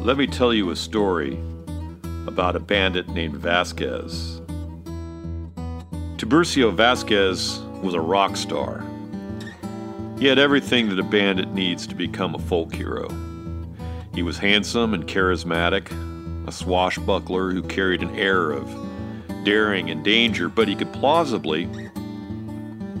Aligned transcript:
let 0.00 0.16
me 0.16 0.26
tell 0.26 0.54
you 0.54 0.70
a 0.70 0.76
story 0.76 1.38
about 2.26 2.56
a 2.56 2.60
bandit 2.60 3.08
named 3.10 3.36
Vasquez. 3.36 4.40
Tiburcio 6.16 6.74
Vasquez 6.74 7.60
was 7.82 7.92
a 7.92 8.00
rock 8.00 8.34
star. 8.34 8.82
He 10.18 10.26
had 10.26 10.38
everything 10.38 10.88
that 10.88 10.98
a 10.98 11.02
bandit 11.02 11.52
needs 11.52 11.86
to 11.86 11.94
become 11.94 12.34
a 12.34 12.38
folk 12.38 12.74
hero. 12.74 13.10
He 14.14 14.22
was 14.22 14.38
handsome 14.38 14.94
and 14.94 15.06
charismatic, 15.06 15.90
a 16.48 16.52
swashbuckler 16.52 17.50
who 17.50 17.62
carried 17.62 18.02
an 18.02 18.16
air 18.18 18.52
of 18.52 18.74
daring 19.44 19.90
and 19.90 20.02
danger, 20.02 20.48
but 20.48 20.66
he 20.66 20.74
could 20.74 20.92
plausibly, 20.94 21.68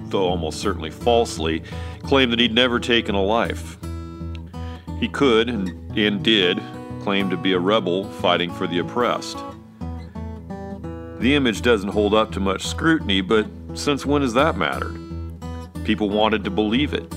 though 0.08 0.28
almost 0.28 0.60
certainly 0.60 0.90
falsely, 0.90 1.62
claim 2.02 2.28
that 2.28 2.38
he'd 2.38 2.52
never 2.52 2.78
taken 2.78 3.14
a 3.14 3.22
life. 3.22 3.78
He 4.98 5.08
could, 5.08 5.48
and, 5.48 5.98
and 5.98 6.22
did, 6.22 6.60
claim 7.00 7.30
to 7.30 7.36
be 7.36 7.52
a 7.52 7.58
rebel 7.58 8.04
fighting 8.12 8.52
for 8.52 8.66
the 8.66 8.78
oppressed. 8.78 9.38
The 11.18 11.34
image 11.34 11.62
doesn't 11.62 11.90
hold 11.90 12.14
up 12.14 12.32
to 12.32 12.40
much 12.40 12.66
scrutiny, 12.66 13.20
but 13.20 13.46
since 13.74 14.06
when 14.06 14.22
has 14.22 14.32
that 14.34 14.56
mattered? 14.56 14.98
People 15.84 16.08
wanted 16.08 16.44
to 16.44 16.50
believe 16.50 16.94
it. 16.94 17.12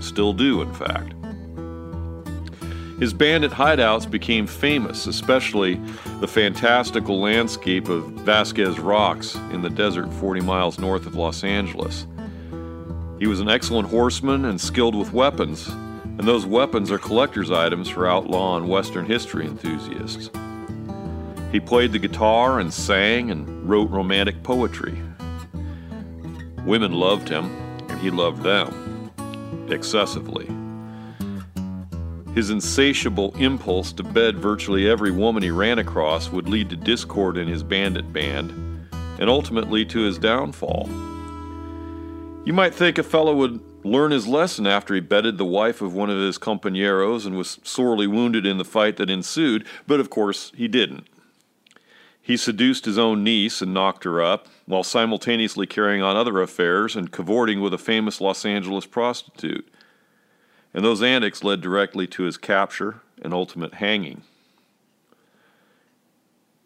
Still 0.00 0.32
do, 0.32 0.60
in 0.60 0.72
fact. 0.74 1.14
His 3.00 3.12
bandit 3.12 3.50
hideouts 3.50 4.08
became 4.10 4.46
famous, 4.46 5.06
especially 5.06 5.74
the 6.20 6.28
fantastical 6.28 7.20
landscape 7.20 7.88
of 7.88 8.04
Vasquez 8.22 8.78
Rocks 8.78 9.34
in 9.52 9.62
the 9.62 9.70
desert 9.70 10.12
40 10.14 10.40
miles 10.40 10.78
north 10.78 11.06
of 11.06 11.14
Los 11.14 11.42
Angeles. 11.42 12.06
He 13.18 13.26
was 13.26 13.40
an 13.40 13.48
excellent 13.48 13.88
horseman 13.88 14.44
and 14.44 14.60
skilled 14.60 14.94
with 14.94 15.12
weapons, 15.12 15.68
and 16.18 16.28
those 16.28 16.46
weapons 16.46 16.90
are 16.90 16.98
collector's 16.98 17.50
items 17.50 17.88
for 17.88 18.06
outlaw 18.06 18.56
and 18.56 18.68
Western 18.68 19.04
history 19.04 19.46
enthusiasts. 19.46 20.30
He 21.50 21.60
played 21.60 21.92
the 21.92 21.98
guitar 21.98 22.60
and 22.60 22.72
sang 22.72 23.30
and 23.30 23.68
wrote 23.68 23.90
romantic 23.90 24.42
poetry. 24.42 24.96
Women 26.64 26.92
loved 26.92 27.28
him, 27.28 27.44
and 27.88 28.00
he 28.00 28.10
loved 28.10 28.42
them 28.42 29.12
excessively. 29.68 30.48
His 32.34 32.50
insatiable 32.50 33.34
impulse 33.36 33.92
to 33.92 34.02
bed 34.02 34.38
virtually 34.38 34.88
every 34.88 35.12
woman 35.12 35.42
he 35.42 35.50
ran 35.50 35.78
across 35.78 36.30
would 36.30 36.48
lead 36.48 36.70
to 36.70 36.76
discord 36.76 37.36
in 37.36 37.46
his 37.46 37.62
bandit 37.62 38.12
band 38.12 38.50
and 39.20 39.30
ultimately 39.30 39.84
to 39.86 40.00
his 40.00 40.18
downfall. 40.18 40.88
You 42.44 42.52
might 42.52 42.74
think 42.74 42.98
a 42.98 43.02
fellow 43.02 43.34
would 43.36 43.60
learn 43.84 44.10
his 44.10 44.26
lesson 44.26 44.66
after 44.66 44.94
he 44.94 45.00
bedded 45.00 45.38
the 45.38 45.44
wife 45.44 45.82
of 45.82 45.94
one 45.94 46.10
of 46.10 46.18
his 46.18 46.38
compañeros 46.38 47.26
and 47.26 47.36
was 47.36 47.60
sorely 47.62 48.06
wounded 48.06 48.46
in 48.46 48.58
the 48.58 48.64
fight 48.64 48.96
that 48.96 49.10
ensued, 49.10 49.66
but 49.86 50.00
of 50.00 50.10
course 50.10 50.50
he 50.56 50.66
didn't. 50.66 51.06
He 52.20 52.38
seduced 52.38 52.86
his 52.86 52.96
own 52.96 53.22
niece 53.22 53.60
and 53.60 53.74
knocked 53.74 54.04
her 54.04 54.22
up, 54.22 54.48
while 54.64 54.82
simultaneously 54.82 55.66
carrying 55.66 56.00
on 56.00 56.16
other 56.16 56.40
affairs 56.40 56.96
and 56.96 57.12
cavorting 57.12 57.60
with 57.60 57.74
a 57.74 57.78
famous 57.78 58.18
Los 58.18 58.46
Angeles 58.46 58.86
prostitute. 58.86 59.68
And 60.72 60.82
those 60.82 61.02
antics 61.02 61.44
led 61.44 61.60
directly 61.60 62.06
to 62.06 62.22
his 62.22 62.38
capture 62.38 63.02
and 63.20 63.34
ultimate 63.34 63.74
hanging. 63.74 64.22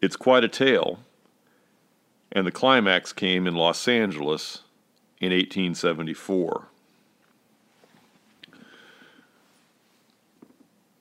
It's 0.01 0.15
quite 0.15 0.45
a 0.45 0.47
tale, 0.47 0.99
and 2.31 2.47
the 2.47 2.51
climax 2.51 3.11
came 3.11 3.45
in 3.45 3.53
Los 3.53 3.85
Angeles 3.85 4.63
in 5.19 5.33
1874. 5.33 6.68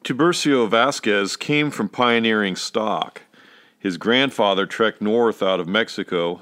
Tiburcio 0.09 0.67
Vasquez 0.67 1.37
came 1.37 1.71
from 1.71 1.91
pioneering 1.91 2.57
stock. 2.57 3.25
His 3.79 3.99
grandfather 3.99 4.65
trekked 4.65 5.03
north 5.03 5.43
out 5.43 5.61
of 5.61 5.69
Mexico 5.69 6.41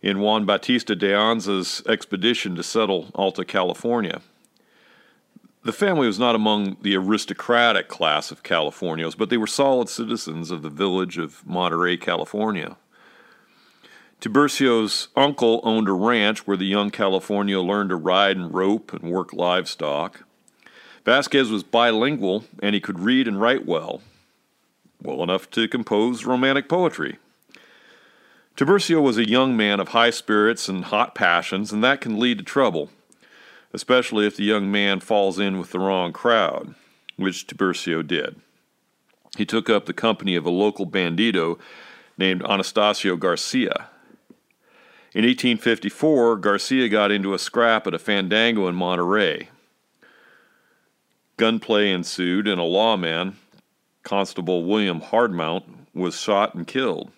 in 0.00 0.20
Juan 0.20 0.46
Bautista 0.46 0.94
de 0.94 1.12
Anza's 1.12 1.82
expedition 1.88 2.54
to 2.54 2.62
settle 2.62 3.08
Alta 3.16 3.44
California. 3.44 4.20
The 5.64 5.72
family 5.72 6.06
was 6.06 6.20
not 6.20 6.36
among 6.36 6.76
the 6.82 6.94
aristocratic 6.94 7.88
class 7.88 8.30
of 8.30 8.44
Californios, 8.44 9.18
but 9.18 9.30
they 9.30 9.36
were 9.36 9.48
solid 9.48 9.88
citizens 9.88 10.52
of 10.52 10.62
the 10.62 10.70
village 10.70 11.18
of 11.18 11.44
Monterey, 11.44 11.96
California. 11.96 12.76
Tiburcio's 14.20 15.08
uncle 15.16 15.60
owned 15.64 15.88
a 15.88 15.92
ranch 15.92 16.46
where 16.46 16.56
the 16.56 16.66
young 16.66 16.92
Californio 16.92 17.66
learned 17.66 17.90
to 17.90 17.96
ride 17.96 18.36
and 18.36 18.54
rope 18.54 18.92
and 18.92 19.10
work 19.10 19.32
livestock. 19.32 20.22
Vasquez 21.08 21.50
was 21.50 21.62
bilingual 21.62 22.44
and 22.62 22.74
he 22.74 22.82
could 22.82 23.00
read 23.00 23.26
and 23.26 23.40
write 23.40 23.64
well, 23.64 24.02
well 25.02 25.22
enough 25.22 25.50
to 25.52 25.66
compose 25.66 26.26
romantic 26.26 26.68
poetry. 26.68 27.16
Tiburcio 28.58 29.00
was 29.00 29.16
a 29.16 29.26
young 29.26 29.56
man 29.56 29.80
of 29.80 29.88
high 29.88 30.10
spirits 30.10 30.68
and 30.68 30.84
hot 30.84 31.14
passions, 31.14 31.72
and 31.72 31.82
that 31.82 32.02
can 32.02 32.20
lead 32.20 32.36
to 32.36 32.44
trouble, 32.44 32.90
especially 33.72 34.26
if 34.26 34.36
the 34.36 34.44
young 34.44 34.70
man 34.70 35.00
falls 35.00 35.38
in 35.38 35.58
with 35.58 35.70
the 35.70 35.78
wrong 35.78 36.12
crowd, 36.12 36.74
which 37.16 37.46
Tiburcio 37.46 38.06
did. 38.06 38.38
He 39.38 39.46
took 39.46 39.70
up 39.70 39.86
the 39.86 39.94
company 39.94 40.36
of 40.36 40.44
a 40.44 40.50
local 40.50 40.86
bandito 40.86 41.58
named 42.18 42.42
Anastasio 42.42 43.16
Garcia. 43.16 43.88
In 45.14 45.24
1854, 45.24 46.36
Garcia 46.36 46.90
got 46.90 47.10
into 47.10 47.32
a 47.32 47.38
scrap 47.38 47.86
at 47.86 47.94
a 47.94 47.98
fandango 47.98 48.68
in 48.68 48.74
Monterey. 48.74 49.48
Gunplay 51.38 51.90
ensued, 51.90 52.46
and 52.46 52.60
a 52.60 52.64
lawman, 52.64 53.36
Constable 54.02 54.64
William 54.64 55.00
Hardmount, 55.00 55.62
was 55.94 56.20
shot 56.20 56.54
and 56.54 56.66
killed. 56.66 57.10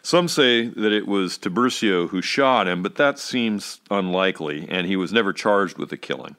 Some 0.00 0.28
say 0.28 0.68
that 0.68 0.92
it 0.92 1.06
was 1.06 1.36
Tiburcio 1.36 2.08
who 2.08 2.22
shot 2.22 2.68
him, 2.68 2.82
but 2.82 2.94
that 2.94 3.18
seems 3.18 3.80
unlikely, 3.90 4.66
and 4.70 4.86
he 4.86 4.96
was 4.96 5.12
never 5.12 5.32
charged 5.32 5.76
with 5.76 5.90
the 5.90 5.96
killing. 5.96 6.36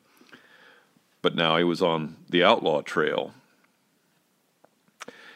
But 1.21 1.35
now 1.35 1.57
he 1.57 1.63
was 1.63 1.81
on 1.81 2.15
the 2.29 2.43
outlaw 2.43 2.81
trail. 2.81 3.33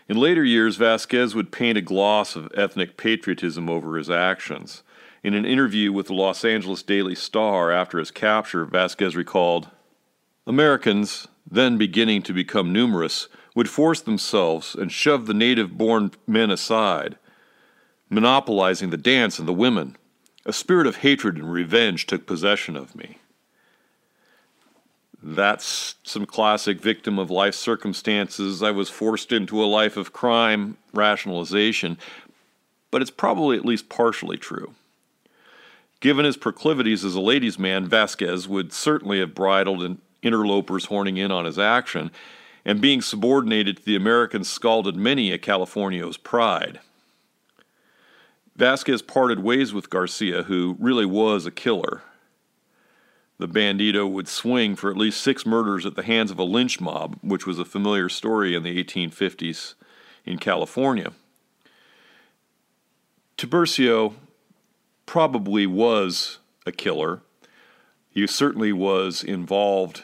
In 0.07 0.17
later 0.17 0.43
years, 0.43 0.77
Vasquez 0.77 1.35
would 1.35 1.51
paint 1.51 1.77
a 1.77 1.81
gloss 1.81 2.35
of 2.35 2.51
ethnic 2.55 2.97
patriotism 2.97 3.69
over 3.69 3.97
his 3.97 4.09
actions. 4.09 4.83
In 5.21 5.33
an 5.33 5.45
interview 5.45 5.91
with 5.91 6.07
the 6.07 6.13
Los 6.13 6.45
Angeles 6.45 6.81
Daily 6.81 7.15
Star 7.15 7.71
after 7.71 7.99
his 7.99 8.11
capture, 8.11 8.65
Vasquez 8.65 9.15
recalled 9.15 9.69
Americans, 10.45 11.27
then 11.49 11.77
beginning 11.77 12.21
to 12.23 12.33
become 12.33 12.73
numerous, 12.73 13.27
would 13.55 13.69
force 13.69 14.01
themselves 14.01 14.75
and 14.75 14.91
shove 14.91 15.25
the 15.25 15.33
native 15.33 15.77
born 15.77 16.11
men 16.27 16.51
aside, 16.51 17.17
monopolizing 18.09 18.89
the 18.89 18.97
dance 18.97 19.39
and 19.39 19.47
the 19.47 19.53
women. 19.53 19.95
A 20.45 20.53
spirit 20.53 20.87
of 20.87 20.97
hatred 20.97 21.37
and 21.37 21.51
revenge 21.51 22.05
took 22.05 22.25
possession 22.25 22.75
of 22.75 22.95
me. 22.95 23.17
That's 25.25 25.95
some 26.03 26.25
classic 26.25 26.81
victim 26.81 27.17
of 27.17 27.31
life 27.31 27.55
circumstances. 27.55 28.61
I 28.61 28.71
was 28.71 28.89
forced 28.89 29.31
into 29.31 29.63
a 29.63 29.65
life 29.65 29.95
of 29.95 30.11
crime 30.11 30.77
rationalization, 30.93 31.97
but 32.91 33.01
it's 33.01 33.11
probably 33.11 33.55
at 33.55 33.63
least 33.63 33.87
partially 33.87 34.35
true. 34.35 34.73
Given 36.01 36.25
his 36.25 36.35
proclivities 36.35 37.05
as 37.05 37.15
a 37.15 37.21
ladies' 37.21 37.57
man, 37.57 37.87
Vasquez 37.87 38.49
would 38.49 38.73
certainly 38.73 39.19
have 39.19 39.33
bridled 39.33 39.81
an 39.81 40.01
interlopers 40.23 40.85
horning 40.85 41.17
in 41.17 41.31
on 41.31 41.45
his 41.45 41.59
action, 41.59 42.11
and 42.65 42.81
being 42.81 43.01
subordinated 43.01 43.77
to 43.77 43.85
the 43.85 43.95
Americans 43.95 44.49
scalded 44.49 44.95
many 44.95 45.31
a 45.31 45.37
Californio's 45.37 46.17
pride. 46.17 46.79
Vasquez 48.55 49.01
parted 49.01 49.39
ways 49.39 49.73
with 49.73 49.89
Garcia, 49.89 50.43
who 50.43 50.77
really 50.79 51.05
was 51.05 51.45
a 51.45 51.51
killer. 51.51 52.03
The 53.39 53.47
bandito 53.47 54.09
would 54.09 54.27
swing 54.27 54.75
for 54.75 54.91
at 54.91 54.97
least 54.97 55.21
six 55.21 55.45
murders 55.45 55.85
at 55.85 55.95
the 55.95 56.03
hands 56.03 56.31
of 56.31 56.39
a 56.39 56.43
lynch 56.43 56.79
mob, 56.79 57.17
which 57.21 57.47
was 57.47 57.59
a 57.59 57.65
familiar 57.65 58.07
story 58.09 58.55
in 58.55 58.63
the 58.63 58.83
1850s 58.83 59.73
in 60.23 60.37
California. 60.37 61.11
Tiburcio 63.37 64.13
probably 65.05 65.65
was 65.65 66.37
a 66.65 66.71
killer. 66.71 67.21
He 68.09 68.25
certainly 68.27 68.71
was 68.71 69.23
involved 69.23 70.03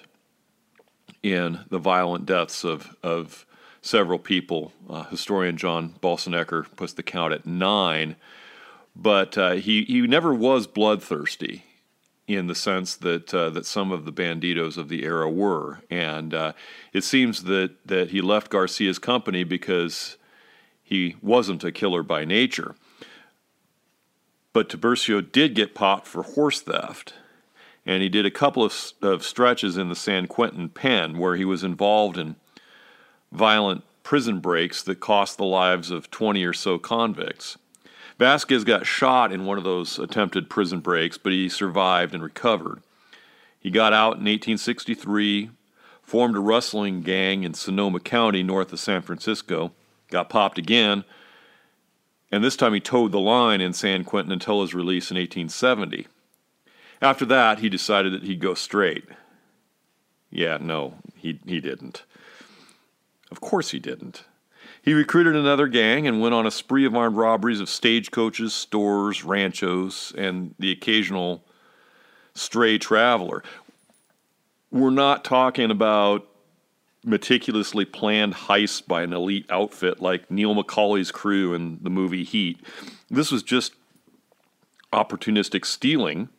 in 1.23 1.59
the 1.69 1.79
violent 1.79 2.25
deaths 2.25 2.63
of, 2.63 2.95
of 3.03 3.45
several 3.81 4.19
people. 4.19 4.71
Uh, 4.89 5.03
historian 5.05 5.57
John 5.57 5.95
Boessenecker 6.01 6.65
puts 6.75 6.93
the 6.93 7.03
count 7.03 7.33
at 7.33 7.45
nine, 7.45 8.15
but 8.95 9.37
uh, 9.37 9.51
he, 9.51 9.83
he 9.83 10.01
never 10.01 10.33
was 10.33 10.67
bloodthirsty 10.67 11.63
in 12.29 12.45
the 12.45 12.55
sense 12.55 12.95
that 12.97 13.33
uh, 13.33 13.49
that 13.49 13.65
some 13.65 13.91
of 13.91 14.05
the 14.05 14.13
banditos 14.13 14.77
of 14.77 14.87
the 14.87 15.03
era 15.03 15.29
were, 15.29 15.79
and 15.89 16.31
uh, 16.33 16.53
it 16.93 17.03
seems 17.03 17.45
that 17.45 17.71
that 17.85 18.11
he 18.11 18.21
left 18.21 18.51
Garcia's 18.51 18.99
company 18.99 19.43
because 19.43 20.15
he 20.83 21.15
wasn't 21.23 21.63
a 21.63 21.71
killer 21.71 22.03
by 22.03 22.25
nature. 22.25 22.75
But 24.53 24.69
Tiburcio 24.69 25.21
did 25.21 25.55
get 25.55 25.73
popped 25.73 26.07
for 26.07 26.21
horse 26.21 26.61
theft, 26.61 27.15
and 27.89 28.03
he 28.03 28.09
did 28.09 28.23
a 28.23 28.29
couple 28.29 28.63
of, 28.63 28.93
of 29.01 29.23
stretches 29.23 29.75
in 29.75 29.89
the 29.89 29.95
San 29.95 30.27
Quentin 30.27 30.69
pen 30.69 31.17
where 31.17 31.35
he 31.35 31.43
was 31.43 31.63
involved 31.63 32.19
in 32.19 32.35
violent 33.31 33.83
prison 34.03 34.39
breaks 34.39 34.83
that 34.83 34.99
cost 34.99 35.37
the 35.37 35.43
lives 35.43 35.89
of 35.89 36.11
20 36.11 36.43
or 36.43 36.53
so 36.53 36.77
convicts. 36.77 37.57
Vasquez 38.19 38.63
got 38.63 38.85
shot 38.85 39.31
in 39.31 39.43
one 39.43 39.57
of 39.57 39.63
those 39.63 39.97
attempted 39.97 40.51
prison 40.51 40.81
breaks, 40.81 41.17
but 41.17 41.31
he 41.31 41.49
survived 41.49 42.13
and 42.13 42.21
recovered. 42.21 42.83
He 43.59 43.71
got 43.71 43.91
out 43.91 44.17
in 44.17 44.25
1863, 44.25 45.49
formed 46.03 46.35
a 46.35 46.39
rustling 46.39 47.01
gang 47.01 47.43
in 47.43 47.55
Sonoma 47.55 48.01
County 48.01 48.43
north 48.43 48.71
of 48.71 48.79
San 48.79 49.01
Francisco, 49.01 49.71
got 50.11 50.29
popped 50.29 50.59
again, 50.59 51.05
and 52.31 52.43
this 52.43 52.55
time 52.55 52.75
he 52.75 52.79
toed 52.79 53.11
the 53.11 53.19
line 53.19 53.61
in 53.61 53.73
San 53.73 54.03
Quentin 54.03 54.31
until 54.31 54.61
his 54.61 54.75
release 54.75 55.09
in 55.09 55.17
1870. 55.17 56.05
After 57.01 57.25
that, 57.25 57.59
he 57.59 57.69
decided 57.69 58.13
that 58.13 58.23
he'd 58.23 58.39
go 58.41 58.53
straight. 58.53 59.05
Yeah, 60.29 60.57
no, 60.59 60.95
he, 61.15 61.39
he 61.45 61.59
didn't. 61.59 62.03
Of 63.31 63.41
course 63.41 63.71
he 63.71 63.79
didn't. 63.79 64.23
He 64.81 64.93
recruited 64.93 65.35
another 65.35 65.67
gang 65.67 66.07
and 66.07 66.21
went 66.21 66.33
on 66.33 66.47
a 66.47 66.51
spree 66.51 66.85
of 66.85 66.95
armed 66.95 67.17
robberies 67.17 67.59
of 67.59 67.69
stagecoaches, 67.69 68.53
stores, 68.53 69.23
ranchos, 69.23 70.13
and 70.17 70.55
the 70.57 70.71
occasional 70.71 71.43
stray 72.33 72.77
traveler. 72.77 73.43
We're 74.71 74.89
not 74.89 75.23
talking 75.23 75.71
about 75.71 76.27
meticulously 77.03 77.85
planned 77.85 78.33
heists 78.33 78.85
by 78.85 79.03
an 79.03 79.13
elite 79.13 79.45
outfit 79.49 80.01
like 80.01 80.29
Neil 80.29 80.55
McCauley's 80.55 81.11
crew 81.11 81.53
in 81.53 81.79
the 81.81 81.89
movie 81.89 82.23
Heat. 82.23 82.59
This 83.09 83.31
was 83.31 83.43
just 83.43 83.73
opportunistic 84.93 85.65
stealing, 85.65 86.29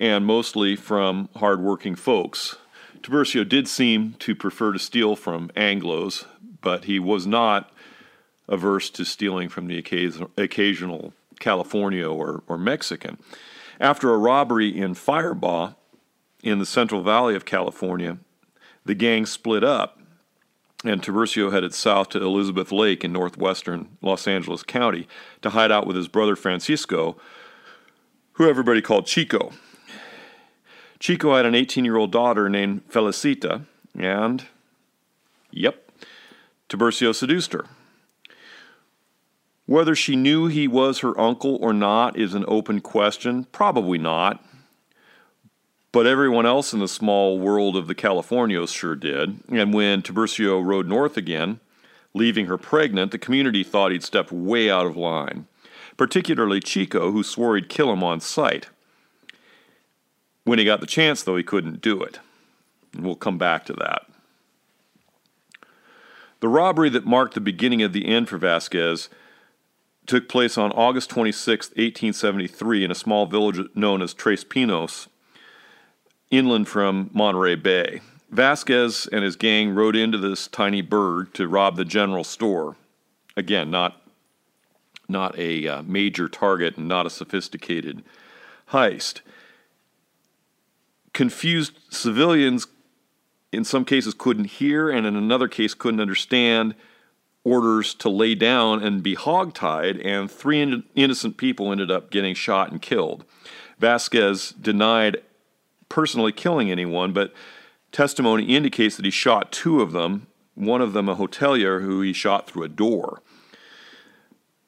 and 0.00 0.24
mostly 0.24 0.74
from 0.74 1.28
hardworking 1.36 1.94
folks. 1.94 2.56
Tiburcio 3.02 3.46
did 3.46 3.68
seem 3.68 4.14
to 4.18 4.34
prefer 4.34 4.72
to 4.72 4.78
steal 4.78 5.14
from 5.14 5.50
Anglos, 5.50 6.24
but 6.62 6.86
he 6.86 6.98
was 6.98 7.26
not 7.26 7.70
averse 8.48 8.90
to 8.90 9.04
stealing 9.04 9.48
from 9.48 9.68
the 9.68 9.78
occasional 9.78 11.12
California 11.38 12.08
or, 12.08 12.42
or 12.48 12.58
Mexican. 12.58 13.18
After 13.78 14.12
a 14.12 14.18
robbery 14.18 14.68
in 14.68 14.94
Firebaugh 14.94 15.74
in 16.42 16.58
the 16.58 16.66
Central 16.66 17.02
Valley 17.02 17.34
of 17.34 17.44
California, 17.44 18.18
the 18.84 18.94
gang 18.94 19.26
split 19.26 19.62
up, 19.62 19.98
and 20.82 21.02
Tiburcio 21.02 21.52
headed 21.52 21.74
south 21.74 22.08
to 22.10 22.22
Elizabeth 22.22 22.72
Lake 22.72 23.04
in 23.04 23.12
northwestern 23.12 23.96
Los 24.00 24.26
Angeles 24.26 24.62
County 24.62 25.06
to 25.42 25.50
hide 25.50 25.70
out 25.70 25.86
with 25.86 25.96
his 25.96 26.08
brother 26.08 26.36
Francisco, 26.36 27.16
who 28.32 28.48
everybody 28.48 28.80
called 28.80 29.06
Chico. 29.06 29.52
Chico 31.00 31.34
had 31.34 31.46
an 31.46 31.54
18 31.54 31.84
year 31.84 31.96
old 31.96 32.12
daughter 32.12 32.48
named 32.48 32.86
Felicita, 32.88 33.62
and, 33.98 34.44
yep, 35.50 35.90
Tiburcio 36.68 37.14
seduced 37.14 37.54
her. 37.54 37.64
Whether 39.66 39.94
she 39.94 40.14
knew 40.14 40.46
he 40.46 40.68
was 40.68 40.98
her 40.98 41.18
uncle 41.18 41.56
or 41.60 41.72
not 41.72 42.18
is 42.18 42.34
an 42.34 42.44
open 42.46 42.80
question. 42.80 43.44
Probably 43.52 43.98
not. 43.98 44.44
But 45.92 46.06
everyone 46.06 46.46
else 46.46 46.72
in 46.72 46.80
the 46.80 46.88
small 46.88 47.38
world 47.38 47.76
of 47.76 47.86
the 47.86 47.94
Californios 47.94 48.74
sure 48.74 48.94
did. 48.94 49.40
And 49.48 49.72
when 49.72 50.02
Tiburcio 50.02 50.64
rode 50.64 50.86
north 50.86 51.16
again, 51.16 51.60
leaving 52.14 52.46
her 52.46 52.58
pregnant, 52.58 53.10
the 53.10 53.18
community 53.18 53.64
thought 53.64 53.92
he'd 53.92 54.04
stepped 54.04 54.32
way 54.32 54.70
out 54.70 54.86
of 54.86 54.96
line, 54.96 55.46
particularly 55.96 56.60
Chico, 56.60 57.10
who 57.12 57.22
swore 57.22 57.56
he'd 57.56 57.68
kill 57.68 57.92
him 57.92 58.04
on 58.04 58.20
sight. 58.20 58.68
When 60.44 60.58
he 60.58 60.64
got 60.64 60.80
the 60.80 60.86
chance, 60.86 61.22
though, 61.22 61.36
he 61.36 61.42
couldn't 61.42 61.80
do 61.80 62.02
it. 62.02 62.18
And 62.94 63.04
we'll 63.04 63.14
come 63.14 63.38
back 63.38 63.64
to 63.66 63.72
that. 63.74 64.06
The 66.40 66.48
robbery 66.48 66.88
that 66.90 67.04
marked 67.04 67.34
the 67.34 67.40
beginning 67.40 67.82
of 67.82 67.92
the 67.92 68.08
end 68.08 68.28
for 68.28 68.38
Vasquez 68.38 69.08
took 70.06 70.28
place 70.28 70.56
on 70.56 70.72
August 70.72 71.10
26, 71.10 71.68
1873, 71.68 72.84
in 72.84 72.90
a 72.90 72.94
small 72.94 73.26
village 73.26 73.60
known 73.74 74.02
as 74.02 74.14
Tres 74.14 74.42
Pinos, 74.42 75.08
inland 76.30 76.66
from 76.66 77.10
Monterey 77.12 77.54
Bay. 77.54 78.00
Vasquez 78.30 79.08
and 79.12 79.22
his 79.22 79.36
gang 79.36 79.74
rode 79.74 79.96
into 79.96 80.16
this 80.16 80.48
tiny 80.48 80.82
burg 80.82 81.32
to 81.34 81.46
rob 81.46 81.76
the 81.76 81.84
general 81.84 82.24
store. 82.24 82.76
Again, 83.36 83.70
not, 83.70 84.00
not 85.08 85.38
a 85.38 85.66
uh, 85.66 85.82
major 85.82 86.28
target 86.28 86.76
and 86.76 86.88
not 86.88 87.06
a 87.06 87.10
sophisticated 87.10 88.02
heist. 88.70 89.20
Confused 91.20 91.78
civilians, 91.90 92.66
in 93.52 93.62
some 93.62 93.84
cases, 93.84 94.14
couldn't 94.14 94.46
hear, 94.46 94.88
and 94.88 95.06
in 95.06 95.16
another 95.16 95.48
case, 95.48 95.74
couldn't 95.74 96.00
understand 96.00 96.74
orders 97.44 97.92
to 97.96 98.08
lay 98.08 98.34
down 98.34 98.82
and 98.82 99.02
be 99.02 99.14
hogtied, 99.14 100.02
and 100.02 100.30
three 100.30 100.62
in- 100.62 100.84
innocent 100.94 101.36
people 101.36 101.72
ended 101.72 101.90
up 101.90 102.10
getting 102.10 102.34
shot 102.34 102.72
and 102.72 102.80
killed. 102.80 103.26
Vasquez 103.78 104.52
denied 104.52 105.18
personally 105.90 106.32
killing 106.32 106.70
anyone, 106.70 107.12
but 107.12 107.34
testimony 107.92 108.44
indicates 108.44 108.96
that 108.96 109.04
he 109.04 109.10
shot 109.10 109.52
two 109.52 109.82
of 109.82 109.92
them, 109.92 110.26
one 110.54 110.80
of 110.80 110.94
them 110.94 111.06
a 111.06 111.16
hotelier 111.16 111.82
who 111.82 112.00
he 112.00 112.14
shot 112.14 112.48
through 112.48 112.62
a 112.62 112.68
door. 112.68 113.20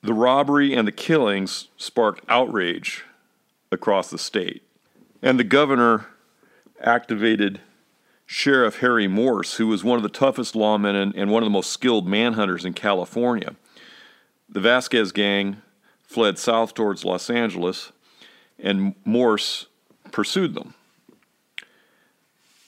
The 0.02 0.12
robbery 0.12 0.74
and 0.74 0.86
the 0.86 0.92
killings 0.92 1.68
sparked 1.78 2.22
outrage 2.28 3.04
across 3.70 4.10
the 4.10 4.18
state, 4.18 4.62
and 5.22 5.38
the 5.38 5.44
governor 5.44 6.08
activated 6.82 7.60
Sheriff 8.26 8.78
Harry 8.78 9.08
Morse, 9.08 9.54
who 9.54 9.66
was 9.68 9.84
one 9.84 9.96
of 9.96 10.02
the 10.02 10.08
toughest 10.08 10.54
lawmen 10.54 10.94
and, 11.00 11.14
and 11.14 11.30
one 11.30 11.42
of 11.42 11.46
the 11.46 11.50
most 11.50 11.70
skilled 11.70 12.08
manhunters 12.08 12.64
in 12.64 12.72
California. 12.72 13.54
The 14.48 14.60
Vasquez 14.60 15.12
gang 15.12 15.62
fled 16.02 16.38
south 16.38 16.74
towards 16.74 17.04
Los 17.04 17.30
Angeles, 17.30 17.92
and 18.58 18.94
Morse 19.04 19.66
pursued 20.10 20.54
them. 20.54 20.74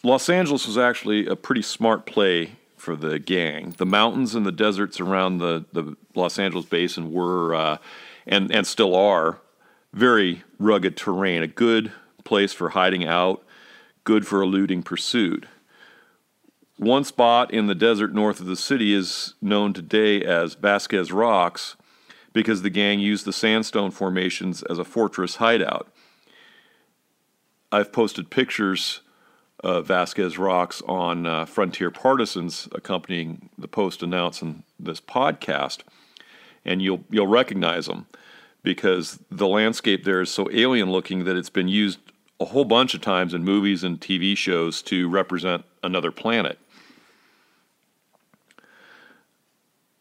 Los 0.03 0.29
Angeles 0.29 0.67
was 0.67 0.77
actually 0.77 1.27
a 1.27 1.37
pretty 1.37 1.63
smart 1.63 2.05
play 2.05 2.57
for 2.77 2.97
the 2.97 3.19
gang. 3.19 3.75
The 3.79 3.87
mountains 3.87 4.35
and 4.35 4.45
the 4.45 4.53
deserts 4.53 5.01
around 5.01 5.39
the, 5.39 5.65
the 5.73 5.97
Los 6.15 6.39
Angeles 6.39 6.67
basin 6.67 7.13
were, 7.13 7.55
uh, 7.55 7.79
and, 8.27 8.53
and 8.53 8.67
still 8.67 8.95
are, 8.95 9.39
very 9.93 10.43
rugged 10.59 10.97
terrain, 10.97 11.43
a 11.43 11.47
good 11.47 11.93
place 12.25 12.53
for 12.53 12.71
hiding 12.71 13.07
out, 13.07 13.44
good 14.05 14.27
for 14.27 14.43
eluding 14.43 14.83
pursuit. 14.83 15.47
One 16.77 17.05
spot 17.05 17.53
in 17.53 17.67
the 17.67 17.75
desert 17.75 18.13
north 18.13 18.41
of 18.41 18.47
the 18.47 18.57
city 18.57 18.93
is 18.95 19.35
known 19.41 19.73
today 19.73 20.23
as 20.23 20.55
Vasquez 20.55 21.13
Rocks 21.13 21.77
because 22.33 22.63
the 22.63 22.71
gang 22.71 23.01
used 23.01 23.25
the 23.25 23.33
sandstone 23.33 23.91
formations 23.91 24.63
as 24.65 24.79
a 24.79 24.85
fortress 24.85 25.37
hideout. 25.37 25.89
I've 27.73 27.93
posted 27.93 28.31
pictures 28.31 29.01
of 29.61 29.87
Vasquez 29.87 30.37
Rocks 30.37 30.83
on 30.87 31.27
uh, 31.27 31.45
Frontier 31.47 31.91
Partisans 31.91 32.69
accompanying 32.73 33.49
the 33.57 33.69
post 33.69 34.03
announcing 34.03 34.65
this 34.79 35.01
podcast, 35.01 35.81
and 36.65 36.83
you'll 36.83 37.05
you'll 37.09 37.27
recognize 37.27 37.87
them 37.87 38.07
because 38.63 39.19
the 39.31 39.49
landscape 39.49 40.05
there 40.05 40.21
is 40.21 40.31
so 40.31 40.51
alien 40.53 40.91
looking 40.91 41.25
that 41.25 41.37
it's 41.37 41.51
been 41.51 41.69
used 41.69 41.99
a 42.41 42.47
whole 42.47 42.65
bunch 42.65 42.95
of 42.95 43.01
times 43.01 43.33
in 43.35 43.45
movies 43.45 43.85
and 43.85 44.01
TV 44.01 44.37
shows 44.37 44.83
to 44.83 45.09
represent 45.09 45.65
another 45.83 46.11
planet. 46.11 46.59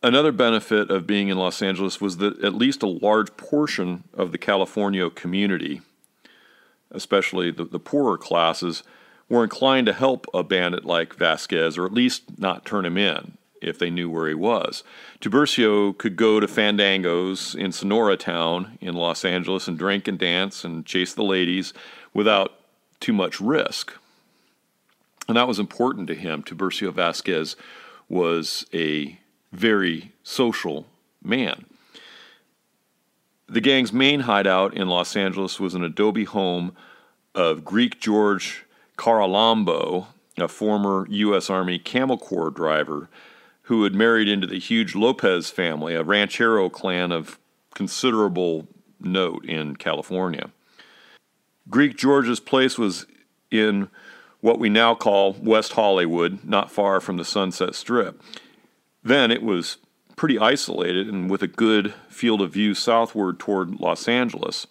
Another 0.01 0.33
benefit 0.33 0.91
of 0.91 1.07
being 1.07 1.29
in 1.29 1.37
Los 1.37 1.61
Angeles 1.61 2.01
was 2.01 2.17
that 2.17 2.43
at 2.43 2.53
least 2.53 2.83
a 2.83 2.87
large 2.87 3.37
portion 3.37 4.03
of 4.13 4.33
the 4.33 4.37
California 4.37 5.09
community, 5.09 5.81
especially 6.91 7.51
the, 7.51 7.63
the 7.63 7.79
poorer 7.79 8.17
classes, 8.17 8.83
were 9.29 9.43
inclined 9.43 9.87
to 9.87 9.93
help 9.93 10.27
a 10.33 10.43
bandit 10.43 10.83
like 10.83 11.15
Vasquez, 11.15 11.77
or 11.77 11.85
at 11.85 11.93
least 11.93 12.37
not 12.37 12.65
turn 12.65 12.85
him 12.85 12.97
in 12.97 13.37
if 13.61 13.79
they 13.79 13.89
knew 13.89 14.09
where 14.09 14.27
he 14.27 14.33
was. 14.33 14.83
Tiburcio 15.21 15.97
could 15.97 16.17
go 16.17 16.41
to 16.41 16.47
fandangos 16.47 17.55
in 17.55 17.71
Sonora 17.71 18.17
Town 18.17 18.77
in 18.81 18.95
Los 18.95 19.23
Angeles 19.23 19.69
and 19.69 19.77
drink 19.77 20.07
and 20.09 20.19
dance 20.19 20.65
and 20.65 20.85
chase 20.85 21.13
the 21.13 21.23
ladies 21.23 21.73
without 22.13 22.53
too 22.99 23.13
much 23.13 23.39
risk. 23.39 23.93
And 25.27 25.37
that 25.37 25.47
was 25.47 25.59
important 25.59 26.07
to 26.07 26.15
him. 26.15 26.43
Tiburcio 26.43 26.91
Vasquez 26.91 27.55
was 28.09 28.65
a 28.73 29.19
very 29.51 30.11
social 30.23 30.85
man. 31.23 31.65
The 33.47 33.61
gang's 33.61 33.93
main 33.93 34.21
hideout 34.21 34.73
in 34.73 34.87
Los 34.87 35.15
Angeles 35.15 35.59
was 35.59 35.75
an 35.75 35.83
adobe 35.83 36.25
home 36.25 36.75
of 37.35 37.63
Greek 37.63 37.99
George 37.99 38.65
Caralambo, 38.97 40.07
a 40.37 40.47
former 40.47 41.07
U.S. 41.09 41.49
Army 41.49 41.79
Camel 41.79 42.17
Corps 42.17 42.51
driver 42.51 43.09
who 43.63 43.83
had 43.83 43.95
married 43.95 44.27
into 44.27 44.45
the 44.45 44.59
huge 44.59 44.93
Lopez 44.93 45.49
family, 45.49 45.95
a 45.95 46.03
ranchero 46.03 46.69
clan 46.69 47.11
of 47.11 47.39
considerable 47.73 48.67
note 48.99 49.45
in 49.45 49.75
California. 49.75 50.49
Greek 51.69 51.97
George's 51.97 52.39
place 52.39 52.77
was 52.77 53.05
in 53.49 53.89
what 54.41 54.59
we 54.59 54.69
now 54.69 54.93
call 54.93 55.33
West 55.33 55.73
Hollywood, 55.73 56.43
not 56.43 56.69
far 56.69 56.99
from 56.99 57.17
the 57.17 57.25
Sunset 57.25 57.75
Strip. 57.75 58.21
Then 59.03 59.31
it 59.31 59.41
was 59.41 59.77
pretty 60.15 60.37
isolated 60.37 61.07
and 61.07 61.29
with 61.29 61.41
a 61.41 61.47
good 61.47 61.93
field 62.09 62.41
of 62.41 62.53
view 62.53 62.73
southward 62.73 63.39
toward 63.39 63.79
Los 63.79 64.07
Angeles. 64.07 64.67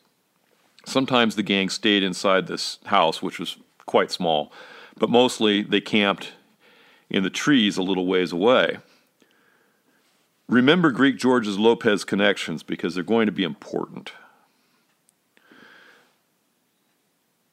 Sometimes 0.85 1.37
the 1.37 1.43
gang 1.43 1.69
stayed 1.69 2.03
inside 2.03 2.47
this 2.47 2.79
house, 2.87 3.23
which 3.23 3.39
was 3.39 3.57
quite 3.87 4.11
small, 4.11 4.53
but 4.99 5.11
mostly 5.11 5.63
they 5.63 5.81
camped 5.81 6.33
in 7.09 7.23
the 7.23 7.31
trees 7.31 7.77
a 7.77 7.83
little 7.83 8.07
ways 8.07 8.33
away. 8.33 8.79
Remember 10.49 10.91
Greek 10.91 11.17
George's 11.17 11.59
Lopez 11.59 12.05
connections 12.05 12.63
because 12.63 12.95
they're 12.95 13.05
going 13.05 13.27
to 13.27 13.33
be 13.33 13.45
important. 13.45 14.13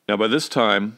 Now, 0.09 0.17
by 0.17 0.25
this 0.25 0.49
time, 0.49 0.97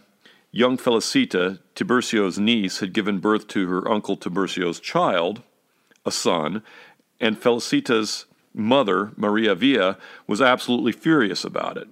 young 0.53 0.77
Felicita, 0.77 1.59
Tiburcio's 1.75 2.39
niece, 2.39 2.79
had 2.79 2.93
given 2.93 3.19
birth 3.19 3.45
to 3.49 3.67
her 3.67 3.85
uncle 3.91 4.15
Tiburcio's 4.15 4.79
child, 4.79 5.41
a 6.05 6.11
son, 6.11 6.63
and 7.19 7.37
Felicita's 7.37 8.23
mother, 8.53 9.11
Maria 9.17 9.53
Villa, 9.53 9.97
was 10.27 10.41
absolutely 10.41 10.93
furious 10.93 11.43
about 11.43 11.75
it. 11.75 11.89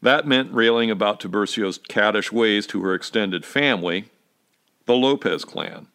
That 0.00 0.26
meant 0.26 0.54
railing 0.54 0.90
about 0.90 1.20
Tiburcio's 1.20 1.76
caddish 1.76 2.32
ways 2.32 2.66
to 2.68 2.82
her 2.82 2.94
extended 2.94 3.44
family, 3.44 4.06
the 4.86 4.94
Lopez 4.94 5.44
clan. 5.44 5.88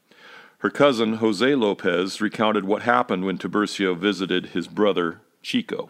Her 0.60 0.70
cousin, 0.70 1.14
Jose 1.14 1.56
Lopez, 1.56 2.22
recounted 2.22 2.66
what 2.66 2.84
happened 2.84 3.26
when 3.26 3.40
Tiburcio 3.40 3.98
visited 3.98 4.50
his 4.50 4.68
brother, 4.68 5.20
Chico. 5.42 5.90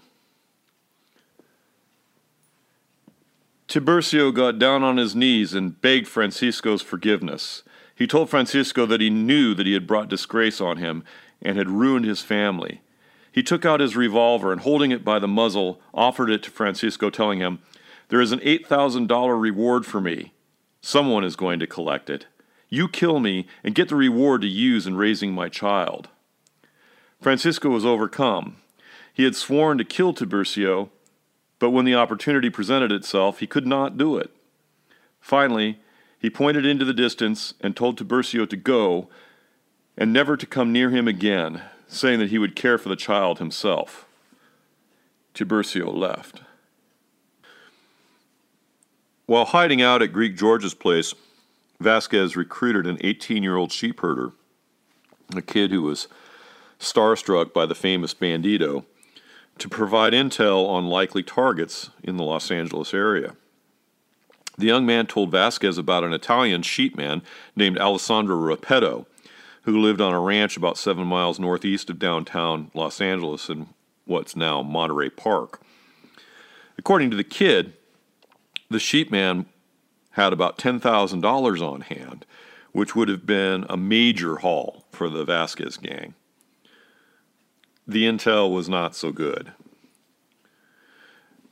Tiburcio 3.67 4.33
got 4.33 4.59
down 4.59 4.81
on 4.81 4.95
his 4.95 5.13
knees 5.13 5.53
and 5.53 5.79
begged 5.81 6.07
Francisco's 6.07 6.81
forgiveness. 6.81 7.63
He 7.93 8.07
told 8.07 8.29
Francisco 8.29 8.85
that 8.85 9.01
he 9.01 9.09
knew 9.09 9.53
that 9.53 9.65
he 9.65 9.73
had 9.73 9.87
brought 9.87 10.07
disgrace 10.07 10.61
on 10.61 10.77
him 10.77 11.03
and 11.41 11.57
had 11.57 11.69
ruined 11.69 12.05
his 12.05 12.21
family. 12.21 12.81
He 13.31 13.43
took 13.43 13.65
out 13.65 13.81
his 13.81 13.95
revolver 13.95 14.51
and, 14.51 14.61
holding 14.61 14.91
it 14.91 15.03
by 15.03 15.19
the 15.19 15.27
muzzle, 15.27 15.81
offered 15.93 16.29
it 16.29 16.43
to 16.43 16.49
Francisco, 16.49 17.09
telling 17.09 17.39
him, 17.39 17.59
There 18.07 18.21
is 18.21 18.31
an 18.31 18.39
$8,000 18.39 19.39
reward 19.39 19.85
for 19.85 19.99
me. 19.99 20.31
Someone 20.81 21.25
is 21.25 21.35
going 21.35 21.59
to 21.59 21.67
collect 21.67 22.09
it. 22.09 22.25
You 22.69 22.87
kill 22.87 23.19
me 23.19 23.47
and 23.63 23.75
get 23.75 23.89
the 23.89 23.95
reward 23.95 24.41
to 24.41 24.47
use 24.47 24.87
in 24.87 24.95
raising 24.95 25.33
my 25.33 25.49
child. 25.49 26.07
Francisco 27.21 27.69
was 27.69 27.85
overcome. 27.85 28.57
He 29.13 29.23
had 29.23 29.35
sworn 29.35 29.77
to 29.77 29.83
kill 29.83 30.13
Tiburcio, 30.13 30.89
but 31.59 31.71
when 31.71 31.85
the 31.85 31.95
opportunity 31.95 32.49
presented 32.49 32.91
itself, 32.91 33.39
he 33.39 33.47
could 33.47 33.65
not 33.65 33.97
do 33.97 34.17
it. 34.17 34.31
Finally, 35.19 35.79
he 36.19 36.29
pointed 36.29 36.65
into 36.65 36.85
the 36.85 36.93
distance 36.93 37.53
and 37.61 37.75
told 37.75 37.97
Tiburcio 37.97 38.49
to 38.49 38.55
go 38.55 39.09
and 39.97 40.13
never 40.13 40.37
to 40.37 40.45
come 40.45 40.71
near 40.71 40.89
him 40.89 41.07
again, 41.07 41.61
saying 41.87 42.19
that 42.19 42.29
he 42.29 42.37
would 42.37 42.55
care 42.55 42.77
for 42.77 42.89
the 42.89 42.95
child 42.95 43.39
himself. 43.39 44.05
Tiburcio 45.33 45.93
left. 45.93 46.41
While 49.25 49.45
hiding 49.45 49.81
out 49.81 50.01
at 50.01 50.13
Greek 50.13 50.37
George's 50.37 50.73
place, 50.73 51.13
Vasquez 51.79 52.35
recruited 52.35 52.87
an 52.87 52.97
18 53.01 53.43
year 53.43 53.55
old 53.55 53.71
sheep 53.71 53.99
herder, 53.99 54.31
a 55.35 55.41
kid 55.41 55.71
who 55.71 55.83
was 55.83 56.07
starstruck 56.79 57.53
by 57.53 57.65
the 57.65 57.75
famous 57.75 58.13
Bandito, 58.13 58.85
to 59.59 59.69
provide 59.69 60.13
intel 60.13 60.67
on 60.67 60.87
likely 60.87 61.23
targets 61.23 61.89
in 62.03 62.17
the 62.17 62.23
Los 62.23 62.51
Angeles 62.51 62.93
area. 62.93 63.35
The 64.57 64.65
young 64.65 64.85
man 64.85 65.05
told 65.05 65.31
Vasquez 65.31 65.77
about 65.77 66.03
an 66.03 66.13
Italian 66.13 66.63
sheepman 66.63 67.21
named 67.55 67.77
Alessandro 67.77 68.35
Repetto, 68.35 69.05
who 69.63 69.79
lived 69.79 70.01
on 70.01 70.13
a 70.13 70.19
ranch 70.19 70.57
about 70.57 70.77
seven 70.77 71.05
miles 71.05 71.39
northeast 71.39 71.89
of 71.89 71.99
downtown 71.99 72.71
Los 72.73 72.99
Angeles 72.99 73.49
in 73.49 73.67
what's 74.05 74.35
now 74.35 74.63
Monterey 74.63 75.09
Park. 75.09 75.61
According 76.77 77.11
to 77.11 77.17
the 77.17 77.23
kid, 77.23 77.73
the 78.69 78.77
sheepman 78.77 79.45
had 80.11 80.33
about 80.33 80.57
$10,000 80.57 81.61
on 81.61 81.81
hand, 81.81 82.25
which 82.71 82.95
would 82.95 83.09
have 83.09 83.25
been 83.25 83.65
a 83.69 83.77
major 83.77 84.37
haul 84.37 84.85
for 84.91 85.09
the 85.09 85.23
Vasquez 85.23 85.77
gang. 85.77 86.15
The 87.87 88.03
intel 88.03 88.53
was 88.53 88.67
not 88.67 88.95
so 88.95 89.11
good. 89.11 89.53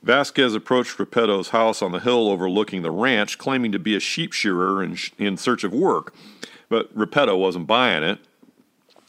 Vasquez 0.02 0.54
approached 0.54 0.98
Repetto's 0.98 1.48
house 1.48 1.82
on 1.82 1.92
the 1.92 1.98
hill 1.98 2.28
overlooking 2.28 2.82
the 2.82 2.90
ranch, 2.90 3.38
claiming 3.38 3.72
to 3.72 3.78
be 3.78 3.96
a 3.96 4.00
sheep 4.00 4.32
shearer 4.32 4.82
in, 4.82 4.96
in 5.18 5.36
search 5.36 5.64
of 5.64 5.72
work, 5.72 6.14
but 6.68 6.96
Repetto 6.96 7.36
wasn't 7.36 7.66
buying 7.66 8.04
it. 8.04 8.18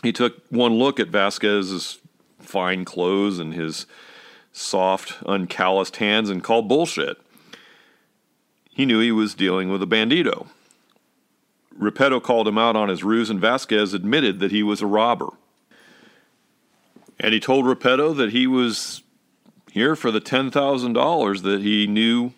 He 0.01 0.11
took 0.11 0.41
one 0.49 0.75
look 0.75 0.99
at 0.99 1.09
Vasquez's 1.09 1.99
fine 2.39 2.85
clothes 2.85 3.39
and 3.39 3.53
his 3.53 3.85
soft, 4.51 5.15
uncalloused 5.25 5.97
hands 5.97 6.29
and 6.29 6.43
called 6.43 6.67
bullshit. 6.67 7.17
He 8.71 8.85
knew 8.85 8.99
he 8.99 9.11
was 9.11 9.35
dealing 9.35 9.69
with 9.69 9.83
a 9.83 9.87
bandito. 9.87 10.47
Repetto 11.79 12.21
called 12.21 12.47
him 12.47 12.57
out 12.57 12.75
on 12.75 12.89
his 12.89 13.03
ruse, 13.03 13.29
and 13.29 13.39
Vasquez 13.39 13.93
admitted 13.93 14.39
that 14.39 14.51
he 14.51 14.63
was 14.63 14.81
a 14.81 14.87
robber. 14.87 15.29
And 17.19 17.33
he 17.33 17.39
told 17.39 17.65
Repetto 17.65 18.15
that 18.15 18.31
he 18.31 18.47
was 18.47 19.01
here 19.71 19.95
for 19.95 20.11
the 20.11 20.21
$10,000 20.21 21.41
that 21.41 21.61
he 21.61 21.87
knew 21.87 22.33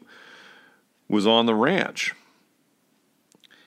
was 1.07 1.27
on 1.27 1.45
the 1.45 1.55
ranch. 1.55 2.13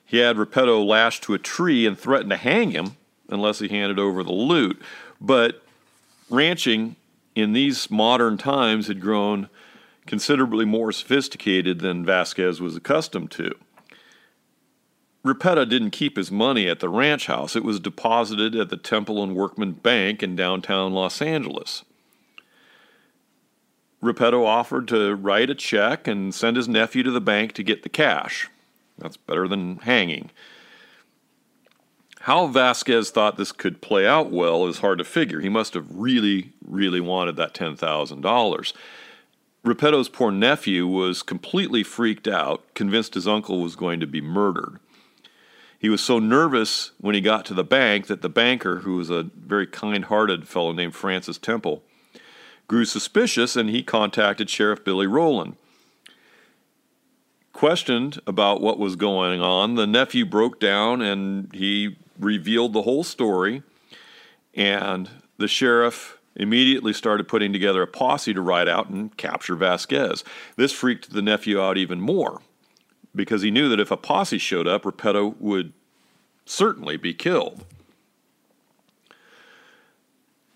He 0.04 0.19
had 0.19 0.37
Repetto 0.37 0.85
lashed 0.85 1.23
to 1.25 1.35
a 1.35 1.38
tree 1.38 1.87
and 1.87 1.99
threatened 1.99 2.31
to 2.31 2.37
hang 2.37 2.71
him 2.71 2.97
unless 3.28 3.59
he 3.59 3.69
handed 3.69 3.99
over 3.99 4.23
the 4.23 4.33
loot. 4.33 4.81
But 5.21 5.62
ranching 6.28 6.97
in 7.35 7.52
these 7.52 7.90
modern 7.90 8.37
times 8.37 8.88
had 8.88 9.00
grown 9.00 9.49
considerably 10.07 10.64
more 10.64 10.92
sophisticated 10.92 11.81
than 11.81 12.04
Vasquez 12.04 12.61
was 12.61 12.76
accustomed 12.76 13.31
to. 13.33 13.54
Repetto 15.25 15.69
didn't 15.69 15.91
keep 15.91 16.17
his 16.17 16.33
money 16.33 16.69
at 16.69 16.81
the 16.81 16.88
ranch 16.88 17.26
house. 17.26 17.55
It 17.55 17.64
was 17.64 17.79
deposited 17.79 18.57
at 18.57 18.71
the 18.71 18.76
Temple 18.76 19.23
and 19.23 19.37
Workman 19.37 19.73
Bank 19.73 20.23
in 20.23 20.35
downtown 20.35 20.93
Los 20.93 21.23
Angeles. 21.23 21.85
Repetto 24.02 24.45
offered 24.45 24.88
to 24.88 25.14
write 25.14 25.49
a 25.49 25.55
check 25.55 26.09
and 26.09 26.35
send 26.35 26.57
his 26.57 26.67
nephew 26.67 27.05
to 27.05 27.11
the 27.12 27.21
bank 27.21 27.52
to 27.52 27.62
get 27.62 27.85
the 27.85 27.88
cash. 27.88 28.50
That's 28.99 29.17
better 29.17 29.47
than 29.47 29.76
hanging. 29.79 30.31
How 32.23 32.49
Vasquez 32.49 33.11
thought 33.11 33.37
this 33.37 33.52
could 33.52 33.81
play 33.81 34.07
out 34.07 34.31
well 34.31 34.67
is 34.67 34.79
hard 34.79 34.99
to 34.99 35.05
figure. 35.05 35.41
He 35.41 35.49
must 35.49 35.75
have 35.75 35.87
really, 35.91 36.52
really 36.67 37.00
wanted 37.00 37.37
that 37.37 37.55
$10,000. 37.55 38.73
Repetto's 39.64 40.09
poor 40.09 40.33
nephew 40.33 40.88
was 40.88 41.23
completely 41.23 41.85
freaked 41.85 42.26
out, 42.26 42.62
convinced 42.75 43.14
his 43.14 43.29
uncle 43.29 43.61
was 43.61 43.76
going 43.76 44.00
to 44.00 44.07
be 44.07 44.21
murdered. 44.21 44.81
He 45.83 45.89
was 45.89 46.01
so 46.01 46.21
nervous 46.21 46.93
when 47.01 47.17
he 47.17 47.21
got 47.21 47.45
to 47.47 47.55
the 47.55 47.65
bank 47.65 48.07
that 48.07 48.23
the 48.23 48.29
banker, 48.29 48.79
who 48.79 48.95
was 48.95 49.11
a 49.11 49.25
very 49.25 49.67
kind 49.67 50.05
hearted 50.05 50.47
fellow 50.47 50.71
named 50.71 50.95
Francis 50.95 51.39
Temple, 51.39 51.83
grew 52.69 52.85
suspicious 52.85 53.57
and 53.57 53.69
he 53.69 53.83
contacted 53.83 54.49
Sheriff 54.49 54.85
Billy 54.85 55.09
Rowland. 55.09 55.57
Questioned 57.53 58.21
about 58.29 58.61
what 58.61 58.79
was 58.79 58.95
going 58.95 59.43
on, 59.43 59.75
the 59.75 59.89
nephew 59.89 60.25
broke 60.25 60.61
down 60.61 61.03
and 61.03 61.53
he 61.53 61.97
revealed 62.17 62.75
the 62.75 62.83
whole 62.83 63.03
story. 63.03 63.65
And 64.55 65.11
the 65.37 65.49
sheriff 65.49 66.17
immediately 66.37 66.93
started 66.93 67.27
putting 67.27 67.53
together 67.53 67.83
a 67.83 67.89
posse 67.89 68.33
to 68.33 68.41
ride 68.41 68.69
out 68.69 68.89
and 68.89 69.17
capture 69.17 69.57
Vasquez. 69.57 70.23
This 70.55 70.71
freaked 70.71 71.11
the 71.11 71.23
nephew 71.23 71.61
out 71.61 71.77
even 71.77 72.01
more 72.01 72.41
because 73.14 73.42
he 73.42 73.50
knew 73.50 73.69
that 73.69 73.81
if 73.81 73.90
a 73.90 73.97
posse 73.97 74.38
showed 74.38 74.66
up, 74.66 74.85
Repetto 74.85 75.35
would 75.38 75.73
certainly 76.45 76.97
be 76.97 77.14
killed. 77.14 77.64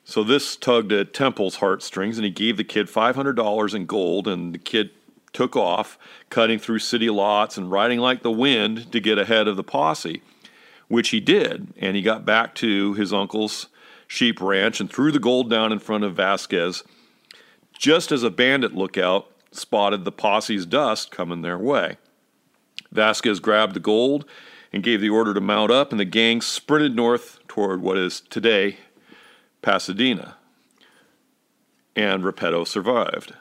So 0.04 0.22
this 0.22 0.56
tugged 0.56 0.92
at 0.92 1.12
Temple's 1.12 1.56
heartstrings, 1.56 2.16
and 2.16 2.24
he 2.24 2.30
gave 2.30 2.56
the 2.56 2.64
kid 2.64 2.86
$500 2.86 3.74
in 3.74 3.86
gold, 3.86 4.28
and 4.28 4.54
the 4.54 4.58
kid 4.58 4.90
took 5.32 5.56
off, 5.56 5.98
cutting 6.30 6.58
through 6.58 6.78
city 6.78 7.10
lots 7.10 7.58
and 7.58 7.70
riding 7.70 7.98
like 7.98 8.22
the 8.22 8.30
wind 8.30 8.90
to 8.92 9.00
get 9.00 9.18
ahead 9.18 9.48
of 9.48 9.56
the 9.56 9.64
posse, 9.64 10.22
which 10.88 11.10
he 11.10 11.20
did, 11.20 11.74
and 11.76 11.96
he 11.96 12.02
got 12.02 12.24
back 12.24 12.54
to 12.54 12.94
his 12.94 13.12
uncle's 13.12 13.66
sheep 14.06 14.40
ranch 14.40 14.80
and 14.80 14.90
threw 14.90 15.10
the 15.10 15.18
gold 15.18 15.50
down 15.50 15.72
in 15.72 15.78
front 15.78 16.04
of 16.04 16.14
Vasquez 16.14 16.84
just 17.76 18.12
as 18.12 18.22
a 18.22 18.30
bandit 18.30 18.74
lookout 18.74 19.30
spotted 19.50 20.04
the 20.04 20.12
posse's 20.12 20.66
dust 20.66 21.10
coming 21.10 21.42
their 21.42 21.58
way. 21.58 21.96
Vasquez 22.92 23.40
grabbed 23.40 23.74
the 23.74 23.80
gold 23.80 24.24
and 24.72 24.82
gave 24.82 25.00
the 25.00 25.10
order 25.10 25.32
to 25.34 25.40
mount 25.40 25.70
up, 25.70 25.90
and 25.90 26.00
the 26.00 26.04
gang 26.04 26.40
sprinted 26.40 26.94
north 26.94 27.38
toward 27.48 27.80
what 27.80 27.96
is 27.96 28.20
today 28.20 28.78
Pasadena. 29.62 30.36
And 31.94 32.22
Repetto 32.22 32.66
survived. 32.66 33.34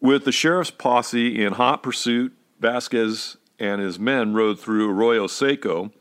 With 0.00 0.24
the 0.24 0.32
sheriff's 0.32 0.72
posse 0.72 1.44
in 1.44 1.52
hot 1.52 1.82
pursuit, 1.82 2.34
Vasquez 2.58 3.36
and 3.58 3.80
his 3.80 3.98
men 3.98 4.34
rode 4.34 4.58
through 4.58 4.90
Arroyo 4.90 5.28
Seco 5.28 5.92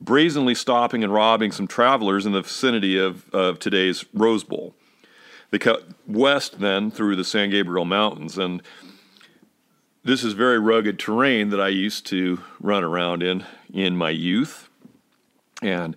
brazenly 0.00 0.54
stopping 0.54 1.02
and 1.02 1.12
robbing 1.12 1.50
some 1.50 1.66
travelers 1.66 2.26
in 2.26 2.32
the 2.32 2.42
vicinity 2.42 2.98
of, 2.98 3.28
of 3.30 3.58
today's 3.58 4.04
Rose 4.12 4.44
Bowl. 4.44 4.74
They 5.50 5.58
cut 5.58 5.88
west 6.06 6.60
then 6.60 6.90
through 6.90 7.16
the 7.16 7.24
San 7.24 7.50
Gabriel 7.50 7.84
Mountains, 7.84 8.36
and 8.36 8.62
this 10.04 10.22
is 10.22 10.34
very 10.34 10.58
rugged 10.58 10.98
terrain 10.98 11.48
that 11.48 11.60
I 11.60 11.68
used 11.68 12.06
to 12.06 12.40
run 12.60 12.84
around 12.84 13.22
in 13.22 13.44
in 13.72 13.96
my 13.96 14.10
youth. 14.10 14.68
And 15.62 15.96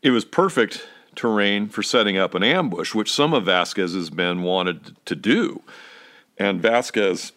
it 0.00 0.10
was 0.10 0.24
perfect 0.24 0.86
terrain 1.16 1.68
for 1.68 1.82
setting 1.82 2.16
up 2.16 2.34
an 2.34 2.42
ambush, 2.42 2.94
which 2.94 3.12
some 3.12 3.34
of 3.34 3.44
Vasquez's 3.44 4.12
men 4.12 4.42
wanted 4.42 4.96
to 5.06 5.16
do. 5.16 5.62
And 6.38 6.60
Vasquez 6.60 7.32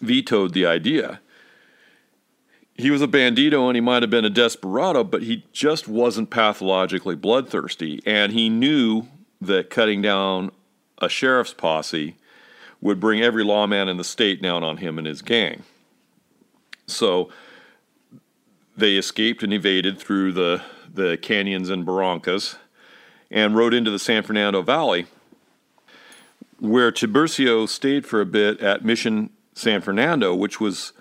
vetoed 0.00 0.52
the 0.52 0.66
idea. 0.66 1.20
He 2.74 2.90
was 2.90 3.02
a 3.02 3.08
bandito 3.08 3.68
and 3.68 3.76
he 3.76 3.80
might 3.80 4.02
have 4.02 4.10
been 4.10 4.24
a 4.24 4.30
desperado, 4.30 5.04
but 5.04 5.22
he 5.22 5.44
just 5.52 5.86
wasn't 5.86 6.30
pathologically 6.30 7.14
bloodthirsty. 7.14 8.00
And 8.04 8.32
he 8.32 8.48
knew 8.48 9.06
that 9.40 9.70
cutting 9.70 10.02
down 10.02 10.50
a 10.98 11.08
sheriff's 11.08 11.54
posse 11.54 12.16
would 12.84 13.00
bring 13.00 13.22
every 13.22 13.42
lawman 13.42 13.88
in 13.88 13.96
the 13.96 14.04
state 14.04 14.42
down 14.42 14.62
on 14.62 14.76
him 14.76 14.98
and 14.98 15.06
his 15.06 15.22
gang. 15.22 15.62
So 16.86 17.30
they 18.76 18.96
escaped 18.96 19.42
and 19.42 19.54
evaded 19.54 19.98
through 19.98 20.32
the, 20.32 20.62
the 20.92 21.16
canyons 21.16 21.70
and 21.70 21.86
barrancas 21.86 22.56
and 23.30 23.56
rode 23.56 23.72
into 23.72 23.90
the 23.90 23.98
San 23.98 24.22
Fernando 24.22 24.60
Valley, 24.60 25.06
where 26.60 26.92
Tiburcio 26.92 27.66
stayed 27.66 28.04
for 28.04 28.20
a 28.20 28.26
bit 28.26 28.60
at 28.60 28.84
Mission 28.84 29.30
San 29.54 29.80
Fernando, 29.80 30.34
which 30.34 30.60
was 30.60 30.92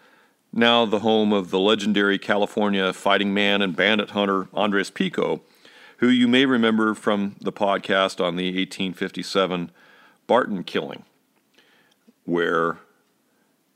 now 0.54 0.86
the 0.86 1.00
home 1.00 1.34
of 1.34 1.52
the 1.52 1.60
legendary 1.60 2.18
California 2.18 2.94
fighting 2.94 3.34
man 3.34 3.62
and 3.62 3.76
bandit 3.76 4.12
hunter 4.12 4.48
Andres 4.54 4.90
Pico, 4.90 5.42
who 5.98 6.08
you 6.08 6.30
may 6.30 6.46
remember 6.46 6.94
from 6.94 7.36
the 7.42 7.52
podcast 7.52 8.24
on 8.24 8.38
the 8.38 8.46
1857 8.46 9.70
Barton 10.28 10.64
killing 10.64 11.04
where 12.26 12.80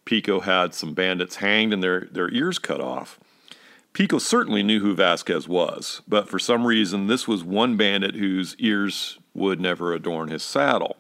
Pico 0.05 0.39
had 0.39 0.73
some 0.73 0.93
bandits 0.93 1.37
hanged 1.37 1.73
and 1.73 1.83
their, 1.83 2.07
their 2.11 2.31
ears 2.33 2.59
cut 2.59 2.81
off. 2.81 3.19
Pico 3.93 4.19
certainly 4.19 4.61
knew 4.61 4.79
who 4.79 4.93
Vasquez 4.95 5.47
was, 5.47 6.01
but 6.07 6.29
for 6.29 6.37
some 6.37 6.67
reason, 6.67 7.07
this 7.07 7.27
was 7.27 7.43
one 7.43 7.75
bandit 7.77 8.15
whose 8.15 8.55
ears 8.57 9.17
would 9.33 9.59
never 9.59 9.93
adorn 9.93 10.29
his 10.29 10.43
saddle. 10.43 10.97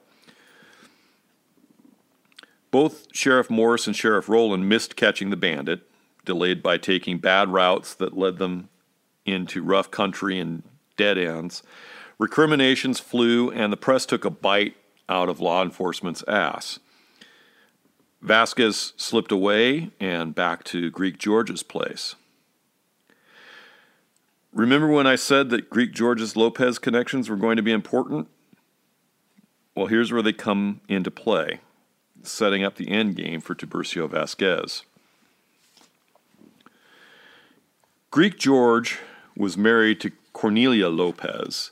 Both 2.71 3.07
Sheriff 3.13 3.49
Morse 3.49 3.87
and 3.87 3.95
Sheriff 3.95 4.27
Rowland 4.27 4.67
missed 4.67 4.95
catching 4.95 5.29
the 5.29 5.37
bandit, 5.37 5.89
delayed 6.25 6.61
by 6.61 6.77
taking 6.77 7.19
bad 7.19 7.49
routes 7.49 7.93
that 7.95 8.17
led 8.17 8.39
them 8.39 8.67
into 9.25 9.61
rough 9.61 9.89
country 9.91 10.39
and 10.39 10.63
dead 10.97 11.17
ends. 11.17 11.63
Recriminations 12.17 12.99
flew, 12.99 13.51
and 13.51 13.71
the 13.71 13.77
press 13.77 14.05
took 14.05 14.25
a 14.25 14.29
bite 14.29 14.75
out 15.07 15.29
of 15.29 15.39
law 15.39 15.63
enforcement's 15.63 16.23
ass. 16.27 16.79
Vasquez 18.27 18.93
slipped 18.97 19.31
away 19.31 19.91
and 19.99 20.35
back 20.35 20.63
to 20.65 20.89
Greek 20.89 21.17
George's 21.17 21.63
place. 21.63 22.15
Remember 24.53 24.87
when 24.87 25.07
I 25.07 25.15
said 25.15 25.49
that 25.49 25.69
Greek 25.69 25.93
George's 25.93 26.35
Lopez 26.35 26.77
connections 26.77 27.29
were 27.29 27.35
going 27.35 27.57
to 27.57 27.63
be 27.63 27.71
important? 27.71 28.27
Well, 29.75 29.87
here's 29.87 30.11
where 30.11 30.21
they 30.21 30.33
come 30.33 30.81
into 30.89 31.11
play, 31.11 31.61
setting 32.23 32.63
up 32.63 32.75
the 32.75 32.89
end 32.89 33.15
game 33.15 33.39
for 33.39 33.55
Tiburcio 33.55 34.09
Vasquez. 34.09 34.83
Greek 38.11 38.37
George 38.37 38.97
was 39.35 39.57
married 39.57 40.01
to 40.01 40.11
Cornelia 40.33 40.89
Lopez, 40.89 41.71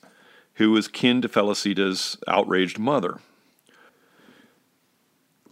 who 0.56 0.72
was 0.72 0.88
kin 0.88 1.22
to 1.22 1.28
Felicita's 1.28 2.18
outraged 2.28 2.80
mother. 2.80 3.20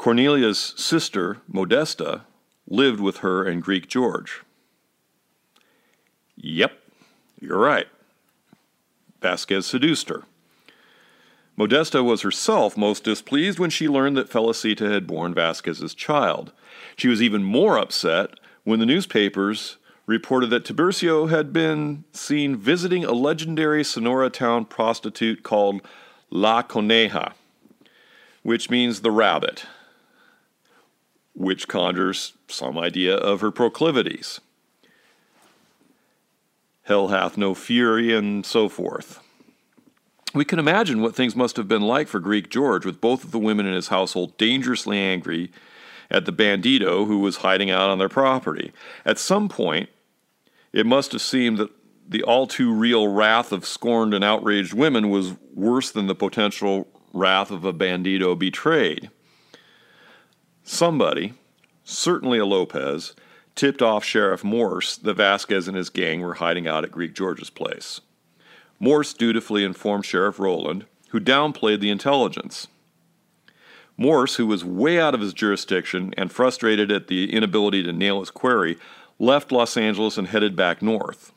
Cornelia's 0.04 0.74
sister, 0.76 1.38
Modesta, 1.48 2.24
lived 2.68 3.00
with 3.00 3.20
her 3.20 3.46
and 3.46 3.64
Greek 3.64 3.88
George. 3.88 4.42
Yep, 6.36 6.78
you're 7.40 7.58
right. 7.58 7.88
Vasquez 9.22 9.66
seduced 9.66 10.10
her. 10.10 10.24
Modesta 11.56 12.04
was 12.04 12.20
herself 12.20 12.76
most 12.76 13.06
displeased 13.06 13.60
when 13.60 13.70
she 13.70 13.88
learned 13.88 14.18
that 14.18 14.30
Felicita 14.30 14.92
had 14.92 15.08
borne 15.08 15.34
Vasquez's 15.34 15.96
child. 15.96 16.52
She 16.98 17.08
was 17.08 17.22
even 17.22 17.42
more 17.46 17.78
upset 17.78 18.32
when 18.66 18.82
the 18.82 18.86
newspapers 18.86 19.78
reported 20.06 20.50
that 20.50 20.66
Tiburcio 20.66 21.30
had 21.30 21.54
been 21.54 22.04
seen 22.12 22.58
visiting 22.58 23.06
a 23.06 23.14
legendary 23.14 23.86
Sonora 23.86 24.30
town 24.30 24.66
prostitute 24.66 25.44
called 25.44 25.82
La 26.30 26.62
Coneja, 26.62 27.32
which 28.42 28.70
means 28.70 29.00
the 29.00 29.12
rabbit 29.12 29.66
which 31.34 31.68
conjures 31.68 32.34
some 32.48 32.78
idea 32.78 33.16
of 33.16 33.42
her 33.42 33.52
proclivities. 33.52 34.40
Hell 36.84 37.08
hath 37.08 37.38
no 37.38 37.54
fury, 37.54 38.14
and 38.14 38.46
so 38.46 38.70
forth. 38.70 39.20
We 40.34 40.46
can 40.46 40.60
imagine 40.60 41.02
what 41.02 41.16
things 41.16 41.36
must 41.36 41.58
have 41.58 41.68
been 41.68 41.82
like 41.82 42.08
for 42.08 42.20
Greek 42.20 42.50
George, 42.50 42.86
with 42.86 43.00
both 43.00 43.24
of 43.24 43.32
the 43.32 43.40
women 43.40 43.66
in 43.66 43.74
his 43.74 43.88
household 43.90 44.38
dangerously 44.38 44.98
angry 44.98 45.52
at 46.10 46.26
the 46.26 46.34
bandito 46.34 47.06
who 47.06 47.20
was 47.20 47.38
hiding 47.38 47.72
out 47.72 47.90
on 47.90 48.00
their 48.00 48.10
property. 48.10 48.72
At 49.06 49.20
some 49.20 49.48
point, 49.48 49.90
it 50.72 50.86
must 50.86 51.12
have 51.14 51.22
seemed 51.22 51.58
that 51.60 51.70
the 52.08 52.24
all 52.24 52.48
too 52.48 52.74
real 52.74 53.08
wrath 53.08 53.52
of 53.52 53.66
scorned 53.66 54.14
and 54.14 54.24
outraged 54.24 54.74
women 54.74 55.10
was 55.10 55.34
worse 55.54 55.92
than 55.92 56.08
the 56.08 56.16
potential 56.16 56.88
wrath 57.14 57.52
of 57.52 57.64
a 57.64 57.74
bandito 57.74 58.38
betrayed. 58.38 59.10
Somebody, 60.64 61.34
certainly 61.84 62.40
a 62.40 62.46
Lopez, 62.46 63.14
tipped 63.56 63.82
off 63.82 64.04
Sheriff 64.04 64.44
Morse 64.44 64.96
that 64.98 65.16
Vasquez 65.16 65.68
and 65.68 65.78
his 65.78 65.90
gang 65.90 66.22
were 66.22 66.36
hiding 66.36 66.68
out 66.68 66.84
at 66.84 66.92
Greek 66.92 67.14
George's 67.14 67.50
place. 67.50 68.02
Morse 68.80 69.14
dutifully 69.14 69.64
informed 69.64 70.06
Sheriff 70.06 70.40
Rowland, 70.40 70.86
who 71.10 71.20
downplayed 71.20 71.80
the 71.80 71.90
intelligence. 71.90 72.68
Morse, 73.98 74.36
who 74.36 74.48
was 74.48 74.66
way 74.66 75.00
out 75.00 75.14
of 75.14 75.22
his 75.22 75.34
jurisdiction 75.34 76.14
and 76.18 76.32
frustrated 76.32 76.92
at 76.92 77.08
the 77.08 77.32
inability 77.32 77.84
to 77.84 77.94
nail 77.94 78.20
his 78.20 78.32
query, 78.32 78.78
left 79.20 79.52
Los 79.52 79.78
Angeles 79.78 80.18
and 80.18 80.28
headed 80.28 80.56
back 80.56 80.82
north. 80.82 81.32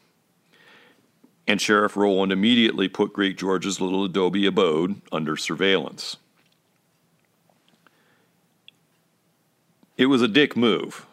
And 1.46 1.60
Sheriff 1.60 1.96
Rowland 1.96 2.32
immediately 2.32 2.88
put 2.88 3.12
Greek 3.12 3.36
George's 3.36 3.80
little 3.80 4.04
adobe 4.04 4.46
abode 4.46 5.02
under 5.12 5.36
surveillance. 5.36 6.16
It 9.96 10.06
was 10.06 10.22
a 10.22 10.28
dick 10.28 10.56
move. 10.56 11.06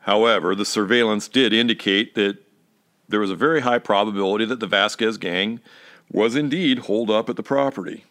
However, 0.00 0.54
the 0.54 0.64
surveillance 0.64 1.28
did 1.28 1.52
indicate 1.52 2.14
that 2.14 2.38
there 3.08 3.20
was 3.20 3.30
a 3.30 3.36
very 3.36 3.60
high 3.60 3.78
probability 3.78 4.44
that 4.44 4.60
the 4.60 4.66
Vasquez 4.66 5.18
gang 5.18 5.60
was 6.10 6.36
indeed 6.36 6.80
holed 6.80 7.10
up 7.10 7.28
at 7.28 7.36
the 7.36 7.42
property. 7.42 8.04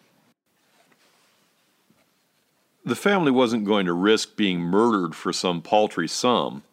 The 2.86 2.96
family 2.96 3.32
wasn't 3.32 3.66
going 3.66 3.86
to 3.86 3.94
risk 3.94 4.36
being 4.36 4.60
murdered 4.60 5.16
for 5.16 5.34
some 5.34 5.62
paltry 5.62 6.08
sum, 6.08 6.64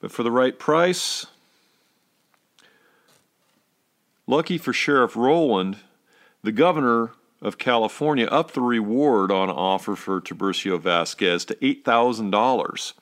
but 0.00 0.12
for 0.12 0.22
the 0.22 0.30
right 0.30 0.58
price. 0.58 1.26
Lucky 4.26 4.56
for 4.56 4.72
Sheriff 4.72 5.16
Rowland, 5.16 5.78
the 6.42 6.52
governor 6.52 7.10
of 7.42 7.58
California 7.58 8.24
upped 8.26 8.54
the 8.54 8.62
reward 8.62 9.32
on 9.32 9.50
offer 9.50 9.96
for 9.96 10.20
Tiburcio 10.20 10.80
Vasquez 10.80 11.44
to 11.46 11.56
$8,000. 11.56 12.92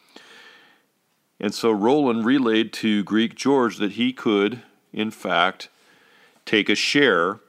And 1.38 1.52
so 1.54 1.70
Rowland 1.70 2.24
relayed 2.24 2.72
to 2.74 3.02
Greek 3.04 3.34
George 3.34 3.76
that 3.76 3.92
he 3.92 4.14
could, 4.14 4.62
in 4.92 5.10
fact, 5.10 5.68
take 6.46 6.70
a 6.70 6.74
share 6.74 7.40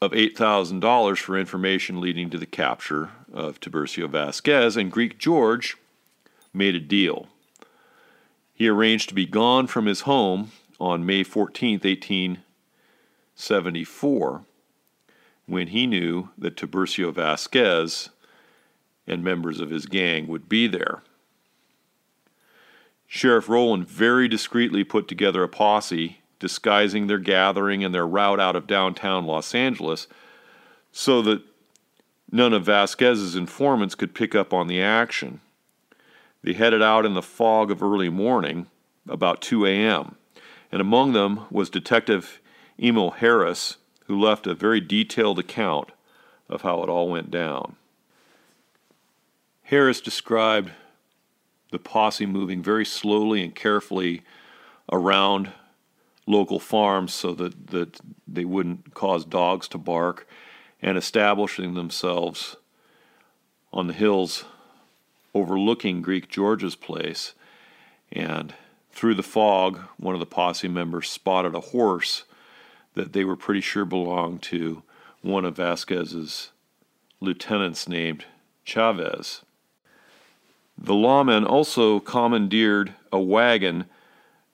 of 0.00 0.12
$8,000 0.12 1.18
for 1.18 1.38
information 1.38 2.00
leading 2.00 2.30
to 2.30 2.38
the 2.38 2.46
capture 2.46 3.10
of 3.32 3.60
Tiburcio 3.60 4.08
Vasquez, 4.08 4.76
and 4.76 4.90
Greek 4.90 5.18
George 5.18 5.76
made 6.52 6.74
a 6.74 6.80
deal. 6.80 7.28
He 8.54 8.68
arranged 8.68 9.08
to 9.10 9.14
be 9.14 9.26
gone 9.26 9.66
from 9.66 9.86
his 9.86 10.02
home 10.02 10.52
on 10.80 11.06
May 11.06 11.22
14, 11.22 11.80
1874 11.80 14.44
when 15.46 15.68
he 15.68 15.86
knew 15.86 16.30
that 16.36 16.56
Tiburcio 16.56 17.12
Vasquez 17.12 18.10
and 19.06 19.22
members 19.22 19.60
of 19.60 19.70
his 19.70 19.86
gang 19.86 20.26
would 20.26 20.48
be 20.48 20.66
there. 20.66 21.02
Sheriff 23.06 23.48
Rowland 23.48 23.88
very 23.88 24.26
discreetly 24.28 24.82
put 24.82 25.06
together 25.06 25.42
a 25.42 25.48
posse 25.48 26.18
disguising 26.38 27.06
their 27.06 27.18
gathering 27.18 27.82
and 27.84 27.94
their 27.94 28.06
route 28.06 28.40
out 28.40 28.56
of 28.56 28.66
downtown 28.66 29.24
Los 29.24 29.54
Angeles 29.54 30.06
so 30.92 31.22
that 31.22 31.42
none 32.30 32.52
of 32.52 32.64
Vasquez's 32.64 33.36
informants 33.36 33.94
could 33.94 34.14
pick 34.14 34.34
up 34.34 34.52
on 34.52 34.66
the 34.66 34.82
action. 34.82 35.40
They 36.42 36.52
headed 36.52 36.82
out 36.82 37.06
in 37.06 37.14
the 37.14 37.22
fog 37.22 37.70
of 37.70 37.82
early 37.82 38.08
morning, 38.08 38.66
about 39.08 39.40
2 39.40 39.66
a.m., 39.66 40.16
and 40.72 40.80
among 40.80 41.12
them 41.12 41.46
was 41.50 41.70
Detective 41.70 42.40
Emil 42.78 43.12
Harris, 43.12 43.76
who 44.06 44.20
left 44.20 44.46
a 44.46 44.54
very 44.54 44.80
detailed 44.80 45.38
account 45.38 45.90
of 46.48 46.62
how 46.62 46.82
it 46.82 46.88
all 46.88 47.08
went 47.08 47.30
down. 47.30 47.76
Harris 49.64 50.00
described 50.00 50.70
the 51.72 51.78
posse 51.78 52.26
moving 52.26 52.62
very 52.62 52.84
slowly 52.84 53.42
and 53.42 53.54
carefully 53.54 54.22
around 54.92 55.50
local 56.26 56.60
farms 56.60 57.12
so 57.12 57.32
that, 57.32 57.68
that 57.68 58.00
they 58.26 58.44
wouldn't 58.44 58.94
cause 58.94 59.24
dogs 59.24 59.66
to 59.68 59.78
bark 59.78 60.28
and 60.80 60.96
establishing 60.96 61.74
themselves 61.74 62.56
on 63.72 63.86
the 63.88 63.92
hills 63.92 64.44
overlooking 65.34 66.00
Greek 66.00 66.28
George's 66.28 66.76
place. 66.76 67.34
And 68.12 68.54
through 68.92 69.14
the 69.14 69.22
fog, 69.22 69.80
one 69.98 70.14
of 70.14 70.20
the 70.20 70.26
posse 70.26 70.68
members 70.68 71.08
spotted 71.08 71.54
a 71.54 71.60
horse 71.60 72.24
that 72.96 73.12
they 73.12 73.24
were 73.24 73.36
pretty 73.36 73.60
sure 73.60 73.84
belonged 73.84 74.42
to 74.42 74.82
one 75.22 75.44
of 75.44 75.56
Vasquez's 75.56 76.50
lieutenants 77.20 77.88
named 77.88 78.24
Chavez. 78.64 79.42
The 80.76 80.94
lawmen 80.94 81.48
also 81.48 82.00
commandeered 82.00 82.94
a 83.12 83.20
wagon 83.20 83.84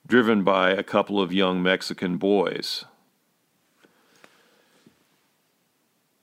driven 0.06 0.42
by 0.42 0.70
a 0.70 0.82
couple 0.82 1.20
of 1.20 1.32
young 1.32 1.62
Mexican 1.62 2.18
boys. 2.18 2.84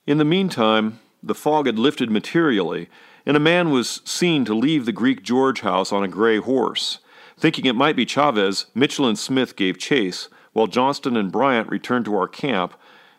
In 0.06 0.18
the 0.18 0.24
meantime, 0.24 1.00
the 1.22 1.34
fog 1.34 1.66
had 1.66 1.78
lifted 1.78 2.10
materially, 2.10 2.88
and 3.24 3.36
a 3.36 3.40
man 3.40 3.70
was 3.70 4.00
seen 4.04 4.44
to 4.44 4.54
leave 4.54 4.84
the 4.84 4.92
Greek 4.92 5.22
George 5.22 5.60
house 5.60 5.92
on 5.92 6.02
a 6.02 6.08
gray 6.08 6.38
horse. 6.38 6.98
Thinking 7.38 7.64
it 7.64 7.76
might 7.76 7.96
be 7.96 8.04
Chavez, 8.04 8.66
Mitchell 8.74 9.06
and 9.06 9.18
Smith 9.18 9.56
gave 9.56 9.78
chase, 9.78 10.28
while 10.52 10.66
Johnston 10.66 11.16
and 11.16 11.32
Bryant 11.32 11.68
returned 11.68 12.04
to 12.06 12.16
our 12.16 12.28
camp 12.28 12.74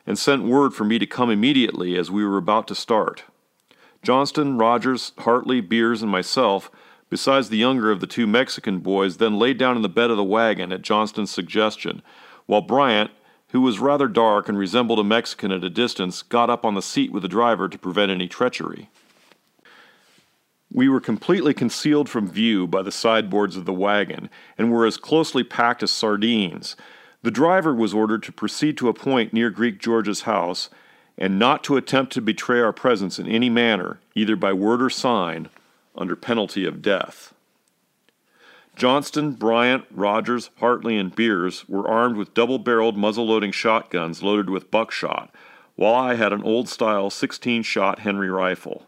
and 0.06 0.18
sent 0.18 0.44
word 0.44 0.74
for 0.74 0.84
me 0.84 1.00
to 1.00 1.06
come 1.06 1.30
immediately 1.30 1.98
as 1.98 2.12
we 2.12 2.26
were 2.26 2.38
about 2.38 2.68
to 2.68 2.76
start. 2.76 3.24
Johnston, 4.04 4.58
Rogers, 4.58 5.14
Hartley, 5.20 5.62
Beers, 5.62 6.02
and 6.02 6.12
myself, 6.12 6.72
besides 7.10 7.50
the 7.50 7.58
younger 7.58 7.92
of 7.92 8.00
the 8.00 8.08
two 8.08 8.26
Mexican 8.26 8.80
boys, 8.80 9.18
then 9.18 9.38
lay 9.38 9.54
down 9.54 9.76
in 9.76 9.84
the 9.84 9.90
bed 9.90 10.10
of 10.10 10.18
the 10.18 10.24
wagon 10.24 10.72
at 10.72 10.82
Johnston's 10.82 11.30
suggestion, 11.30 12.02
while 12.48 12.62
Bryant, 12.62 13.12
who 13.50 13.62
was 13.62 13.80
rather 13.80 14.08
dark 14.08 14.50
and 14.50 14.58
resembled 14.58 15.00
a 15.00 15.04
Mexican 15.04 15.52
at 15.52 15.64
a 15.64 15.70
distance, 15.70 16.24
got 16.24 16.50
up 16.50 16.66
on 16.66 16.74
the 16.74 16.82
seat 16.82 17.12
with 17.12 17.22
the 17.22 17.30
driver 17.30 17.70
to 17.70 17.78
prevent 17.78 18.12
any 18.12 18.28
treachery. 18.28 18.90
We 20.74 20.88
were 20.88 21.02
completely 21.02 21.54
concealed 21.54 22.10
from 22.10 22.30
view 22.30 22.66
by 22.66 22.82
the 22.82 22.94
sideboards 22.94 23.58
of 23.58 23.66
the 23.66 23.74
wagon, 23.74 24.30
and 24.58 24.72
were 24.72 24.86
as 24.86 24.98
closely 24.98 25.44
packed 25.44 25.84
as 25.84 25.92
sardines. 25.92 26.76
The 27.24 27.32
driver 27.32 27.74
was 27.74 27.94
ordered 27.94 28.24
to 28.24 28.32
proceed 28.32 28.78
to 28.78 28.90
a 28.90 28.94
point 28.94 29.34
near 29.34 29.50
Greek 29.50 29.80
George's 29.80 30.22
house, 30.22 30.70
and 31.18 31.38
not 31.38 31.64
to 31.66 31.78
attempt 31.78 32.14
to 32.14 32.22
betray 32.22 32.60
our 32.60 32.74
presence 32.74 33.20
in 33.20 33.28
any 33.28 33.50
manner, 33.50 34.00
either 34.16 34.36
by 34.36 34.54
word 34.54 34.82
or 34.82 34.90
sign, 34.90 35.50
under 35.96 36.16
penalty 36.16 36.66
of 36.66 36.82
death. 36.82 37.34
Johnston, 38.76 39.34
Bryant, 39.34 39.86
Rogers, 39.92 40.50
Hartley, 40.58 40.98
and 40.98 41.14
Beers 41.14 41.68
were 41.68 41.88
armed 41.88 42.16
with 42.16 42.34
double 42.34 42.58
barreled 42.58 42.98
muzzle 42.98 43.28
loading 43.28 43.52
shotguns 43.52 44.24
loaded 44.24 44.50
with 44.50 44.72
buckshot, 44.72 45.34
while 45.76 45.94
I 45.94 46.16
had 46.16 46.34
an 46.34 46.42
old 46.44 46.70
style 46.70 47.10
16 47.10 47.64
shot 47.64 48.00
Henry 48.00 48.30
rifle. 48.30 48.88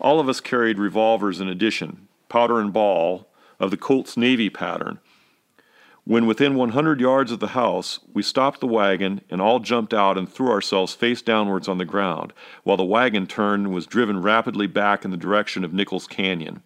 All 0.00 0.18
of 0.18 0.28
us 0.28 0.40
carried 0.40 0.78
revolvers 0.78 1.40
in 1.40 1.48
addition, 1.48 2.08
powder 2.28 2.58
and 2.58 2.72
ball, 2.72 3.28
of 3.60 3.70
the 3.70 3.76
Colt's 3.76 4.16
Navy 4.16 4.50
pattern. 4.50 4.98
When 6.08 6.26
within 6.26 6.54
100 6.54 7.00
yards 7.00 7.32
of 7.32 7.40
the 7.40 7.48
house, 7.48 7.98
we 8.14 8.22
stopped 8.22 8.60
the 8.60 8.68
wagon 8.68 9.22
and 9.28 9.40
all 9.42 9.58
jumped 9.58 9.92
out 9.92 10.16
and 10.16 10.32
threw 10.32 10.52
ourselves 10.52 10.94
face 10.94 11.20
downwards 11.20 11.66
on 11.66 11.78
the 11.78 11.84
ground, 11.84 12.32
while 12.62 12.76
the 12.76 12.84
wagon 12.84 13.26
turned 13.26 13.66
and 13.66 13.74
was 13.74 13.88
driven 13.88 14.22
rapidly 14.22 14.68
back 14.68 15.04
in 15.04 15.10
the 15.10 15.16
direction 15.16 15.64
of 15.64 15.72
Nichols 15.72 16.06
Canyon. 16.06 16.62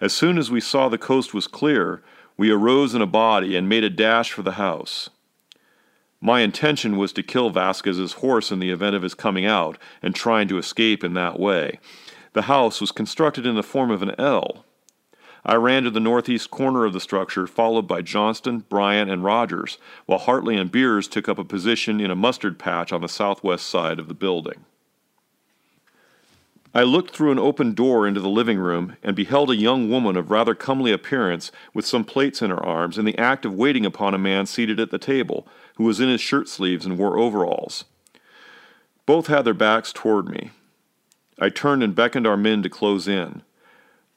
As 0.00 0.12
soon 0.12 0.38
as 0.38 0.48
we 0.48 0.60
saw 0.60 0.88
the 0.88 0.96
coast 0.96 1.34
was 1.34 1.48
clear, 1.48 2.04
we 2.36 2.52
arose 2.52 2.94
in 2.94 3.02
a 3.02 3.06
body 3.06 3.56
and 3.56 3.68
made 3.68 3.82
a 3.82 3.90
dash 3.90 4.30
for 4.30 4.42
the 4.42 4.52
house. 4.52 5.10
My 6.20 6.42
intention 6.42 6.96
was 6.96 7.12
to 7.14 7.24
kill 7.24 7.50
Vasquez's 7.50 8.12
horse 8.12 8.52
in 8.52 8.60
the 8.60 8.70
event 8.70 8.94
of 8.94 9.02
his 9.02 9.14
coming 9.14 9.44
out 9.44 9.76
and 10.02 10.14
trying 10.14 10.46
to 10.46 10.58
escape 10.58 11.02
in 11.02 11.14
that 11.14 11.40
way. 11.40 11.80
The 12.32 12.42
house 12.42 12.80
was 12.80 12.92
constructed 12.92 13.44
in 13.44 13.56
the 13.56 13.64
form 13.64 13.90
of 13.90 14.02
an 14.02 14.14
L. 14.20 14.65
I 15.48 15.54
ran 15.54 15.84
to 15.84 15.90
the 15.90 16.00
northeast 16.00 16.50
corner 16.50 16.84
of 16.84 16.92
the 16.92 17.00
structure, 17.00 17.46
followed 17.46 17.86
by 17.86 18.02
Johnston, 18.02 18.64
Bryant, 18.68 19.08
and 19.08 19.22
Rogers, 19.22 19.78
while 20.04 20.18
Hartley 20.18 20.56
and 20.56 20.72
Beers 20.72 21.06
took 21.06 21.28
up 21.28 21.38
a 21.38 21.44
position 21.44 22.00
in 22.00 22.10
a 22.10 22.16
mustard 22.16 22.58
patch 22.58 22.92
on 22.92 23.00
the 23.00 23.08
southwest 23.08 23.66
side 23.66 24.00
of 24.00 24.08
the 24.08 24.14
building. 24.14 24.64
I 26.74 26.82
looked 26.82 27.14
through 27.14 27.30
an 27.30 27.38
open 27.38 27.74
door 27.74 28.08
into 28.08 28.20
the 28.20 28.28
living 28.28 28.58
room 28.58 28.96
and 29.04 29.14
beheld 29.14 29.50
a 29.52 29.56
young 29.56 29.88
woman 29.88 30.16
of 30.16 30.32
rather 30.32 30.54
comely 30.54 30.90
appearance, 30.90 31.52
with 31.72 31.86
some 31.86 32.04
plates 32.04 32.42
in 32.42 32.50
her 32.50 32.62
arms, 32.62 32.98
in 32.98 33.04
the 33.04 33.16
act 33.16 33.46
of 33.46 33.54
waiting 33.54 33.86
upon 33.86 34.14
a 34.14 34.18
man 34.18 34.46
seated 34.46 34.80
at 34.80 34.90
the 34.90 34.98
table, 34.98 35.46
who 35.76 35.84
was 35.84 36.00
in 36.00 36.08
his 36.08 36.20
shirt 36.20 36.48
sleeves 36.48 36.84
and 36.84 36.98
wore 36.98 37.18
overalls. 37.18 37.84
Both 39.06 39.28
had 39.28 39.44
their 39.44 39.54
backs 39.54 39.92
toward 39.92 40.28
me. 40.28 40.50
I 41.38 41.50
turned 41.50 41.84
and 41.84 41.94
beckoned 41.94 42.26
our 42.26 42.36
men 42.36 42.64
to 42.64 42.68
close 42.68 43.06
in. 43.06 43.42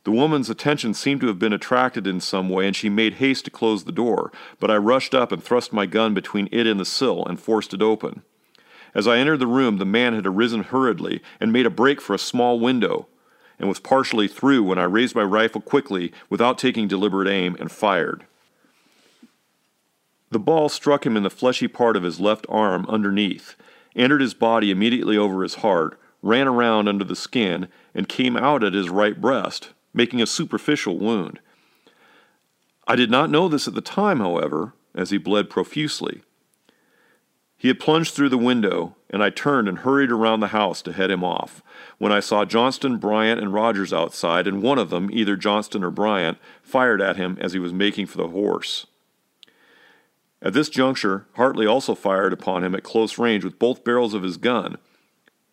The 0.09 0.15
woman's 0.15 0.49
attention 0.49 0.95
seemed 0.95 1.21
to 1.21 1.27
have 1.27 1.37
been 1.37 1.53
attracted 1.53 2.07
in 2.07 2.19
some 2.19 2.49
way, 2.49 2.65
and 2.65 2.75
she 2.75 2.89
made 2.89 3.13
haste 3.21 3.45
to 3.45 3.51
close 3.51 3.83
the 3.83 3.91
door, 3.91 4.31
but 4.59 4.71
I 4.71 4.75
rushed 4.75 5.13
up 5.13 5.31
and 5.31 5.43
thrust 5.43 5.71
my 5.71 5.85
gun 5.85 6.15
between 6.15 6.49
it 6.51 6.65
and 6.65 6.79
the 6.79 6.83
sill 6.83 7.23
and 7.27 7.39
forced 7.39 7.75
it 7.75 7.83
open. 7.83 8.23
As 8.95 9.07
I 9.07 9.19
entered 9.19 9.37
the 9.37 9.45
room, 9.45 9.77
the 9.77 9.85
man 9.85 10.15
had 10.15 10.25
arisen 10.25 10.63
hurriedly 10.63 11.21
and 11.39 11.53
made 11.53 11.67
a 11.67 11.69
break 11.69 12.01
for 12.01 12.15
a 12.15 12.17
small 12.17 12.59
window, 12.59 13.05
and 13.59 13.69
was 13.69 13.79
partially 13.79 14.27
through 14.27 14.63
when 14.63 14.79
I 14.79 14.85
raised 14.85 15.13
my 15.13 15.21
rifle 15.21 15.61
quickly, 15.61 16.11
without 16.27 16.57
taking 16.57 16.87
deliberate 16.87 17.29
aim, 17.29 17.55
and 17.59 17.71
fired. 17.71 18.25
The 20.31 20.39
ball 20.39 20.69
struck 20.69 21.05
him 21.05 21.17
in 21.17 21.21
the 21.21 21.29
fleshy 21.29 21.67
part 21.67 21.95
of 21.95 22.01
his 22.01 22.19
left 22.19 22.47
arm 22.49 22.87
underneath, 22.89 23.55
entered 23.95 24.21
his 24.21 24.33
body 24.33 24.71
immediately 24.71 25.17
over 25.17 25.43
his 25.43 25.55
heart, 25.61 25.99
ran 26.23 26.47
around 26.47 26.87
under 26.87 27.03
the 27.05 27.15
skin, 27.15 27.67
and 27.93 28.09
came 28.09 28.35
out 28.35 28.63
at 28.63 28.73
his 28.73 28.89
right 28.89 29.21
breast, 29.21 29.69
making 29.93 30.21
a 30.21 30.27
superficial 30.27 30.97
wound. 30.97 31.39
I 32.87 32.95
did 32.95 33.11
not 33.11 33.29
know 33.29 33.47
this 33.47 33.67
at 33.67 33.75
the 33.75 33.81
time, 33.81 34.19
however, 34.19 34.73
as 34.95 35.09
he 35.11 35.17
bled 35.17 35.49
profusely. 35.49 36.21
He 37.57 37.67
had 37.67 37.79
plunged 37.79 38.13
through 38.13 38.29
the 38.29 38.37
window, 38.37 38.95
and 39.09 39.21
I 39.21 39.29
turned 39.29 39.67
and 39.67 39.79
hurried 39.79 40.11
around 40.11 40.39
the 40.39 40.47
house 40.47 40.81
to 40.83 40.93
head 40.93 41.11
him 41.11 41.23
off, 41.25 41.61
when 41.97 42.11
I 42.11 42.21
saw 42.21 42.45
Johnston, 42.45 42.97
Bryant, 42.97 43.41
and 43.41 43.53
Rogers 43.53 43.91
outside, 43.91 44.47
and 44.47 44.61
one 44.61 44.79
of 44.79 44.89
them, 44.89 45.09
either 45.11 45.35
Johnston 45.35 45.83
or 45.83 45.91
Bryant, 45.91 46.37
fired 46.63 47.01
at 47.01 47.17
him 47.17 47.37
as 47.41 47.51
he 47.51 47.59
was 47.59 47.73
making 47.73 48.05
for 48.05 48.17
the 48.17 48.29
horse. 48.29 48.87
At 50.41 50.53
this 50.53 50.69
juncture, 50.69 51.25
Hartley 51.33 51.67
also 51.67 51.95
fired 51.95 52.31
upon 52.31 52.63
him 52.63 52.73
at 52.73 52.83
close 52.83 53.17
range 53.17 53.43
with 53.43 53.59
both 53.59 53.83
barrels 53.83 54.13
of 54.13 54.23
his 54.23 54.37
gun, 54.37 54.77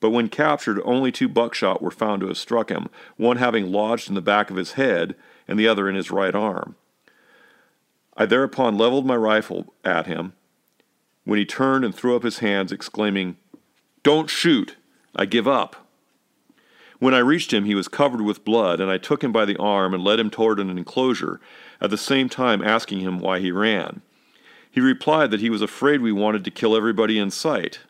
but 0.01 0.11
when 0.11 0.29
captured, 0.29 0.81
only 0.85 1.11
two 1.11 1.29
buckshot 1.29 1.83
were 1.83 1.91
found 1.91 2.21
to 2.21 2.29
have 2.29 2.39
struck 2.39 2.71
him, 2.71 2.89
one 3.17 3.37
having 3.37 3.73
lodged 3.73 4.09
in 4.09 4.15
the 4.15 4.21
back 4.21 4.51
of 4.51 4.57
his 4.57 4.73
head 4.73 5.15
and 5.49 5.59
the 5.59 5.69
other 5.69 5.89
in 5.89 5.95
his 5.95 6.11
right 6.11 6.35
arm. 6.35 6.77
I 8.17 8.27
thereupon 8.27 8.79
leveled 8.79 9.07
my 9.07 9.17
rifle 9.17 9.75
at 9.85 10.07
him, 10.07 10.33
when 11.25 11.39
he 11.39 11.45
turned 11.45 11.85
and 11.85 11.95
threw 11.95 12.15
up 12.15 12.23
his 12.23 12.39
hands, 12.39 12.73
exclaiming, 12.73 13.37
Don't 14.03 14.31
shoot! 14.31 14.77
I 15.15 15.27
give 15.27 15.49
up! 15.49 15.89
When 16.99 17.15
I 17.15 17.19
reached 17.19 17.53
him, 17.53 17.65
he 17.65 17.75
was 17.75 17.89
covered 17.89 18.23
with 18.23 18.45
blood, 18.45 18.81
and 18.81 18.91
I 18.91 18.97
took 18.97 19.23
him 19.23 19.33
by 19.33 19.45
the 19.45 19.57
arm 19.59 19.93
and 19.93 20.05
led 20.05 20.21
him 20.21 20.31
toward 20.31 20.61
an 20.61 20.71
enclosure, 20.71 21.41
at 21.81 21.91
the 21.91 21.99
same 21.99 22.29
time 22.29 22.63
asking 22.63 23.01
him 23.01 23.19
why 23.19 23.41
he 23.41 23.51
ran. 23.51 24.03
He 24.71 24.81
replied 24.81 25.31
that 25.31 25.41
he 25.41 25.51
was 25.51 25.63
afraid 25.63 26.01
we 26.01 26.13
wanted 26.13 26.45
to 26.45 26.51
kill 26.51 26.77
everybody 26.77 27.19
in 27.19 27.31
sight. 27.31 27.81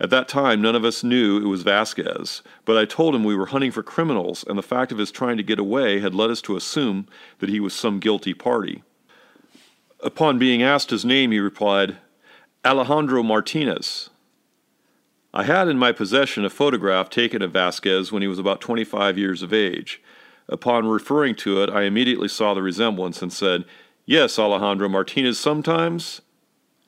At 0.00 0.08
that 0.10 0.28
time, 0.28 0.62
none 0.62 0.74
of 0.74 0.84
us 0.84 1.04
knew 1.04 1.36
it 1.36 1.48
was 1.48 1.62
Vasquez, 1.62 2.42
but 2.64 2.78
I 2.78 2.86
told 2.86 3.14
him 3.14 3.22
we 3.22 3.36
were 3.36 3.46
hunting 3.46 3.70
for 3.70 3.82
criminals, 3.82 4.44
and 4.48 4.56
the 4.56 4.62
fact 4.62 4.92
of 4.92 4.98
his 4.98 5.10
trying 5.10 5.36
to 5.36 5.42
get 5.42 5.58
away 5.58 6.00
had 6.00 6.14
led 6.14 6.30
us 6.30 6.40
to 6.42 6.56
assume 6.56 7.06
that 7.38 7.50
he 7.50 7.60
was 7.60 7.74
some 7.74 8.00
guilty 8.00 8.32
party. 8.32 8.82
Upon 10.02 10.38
being 10.38 10.62
asked 10.62 10.88
his 10.88 11.04
name, 11.04 11.32
he 11.32 11.38
replied, 11.38 11.98
Alejandro 12.64 13.22
Martinez. 13.22 14.08
I 15.34 15.44
had 15.44 15.68
in 15.68 15.78
my 15.78 15.92
possession 15.92 16.46
a 16.46 16.50
photograph 16.50 17.10
taken 17.10 17.42
of 17.42 17.52
Vasquez 17.52 18.10
when 18.10 18.22
he 18.22 18.28
was 18.28 18.38
about 18.38 18.62
25 18.62 19.18
years 19.18 19.42
of 19.42 19.52
age. 19.52 20.02
Upon 20.48 20.88
referring 20.88 21.34
to 21.36 21.62
it, 21.62 21.68
I 21.68 21.82
immediately 21.82 22.26
saw 22.26 22.54
the 22.54 22.62
resemblance 22.62 23.20
and 23.20 23.32
said, 23.32 23.64
Yes, 24.06 24.38
Alejandro 24.38 24.88
Martinez 24.88 25.38
sometimes, 25.38 26.22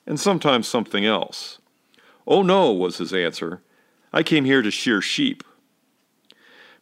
and 0.07 0.19
sometimes 0.19 0.67
something 0.67 1.05
else. 1.05 1.59
Oh, 2.27 2.43
no, 2.43 2.73
was 2.73 2.99
his 2.99 3.13
answer. 3.13 3.63
I 4.13 4.23
came 4.23 4.45
here 4.45 4.63
to 4.63 4.71
shear 4.71 5.01
sheep. 5.01 5.43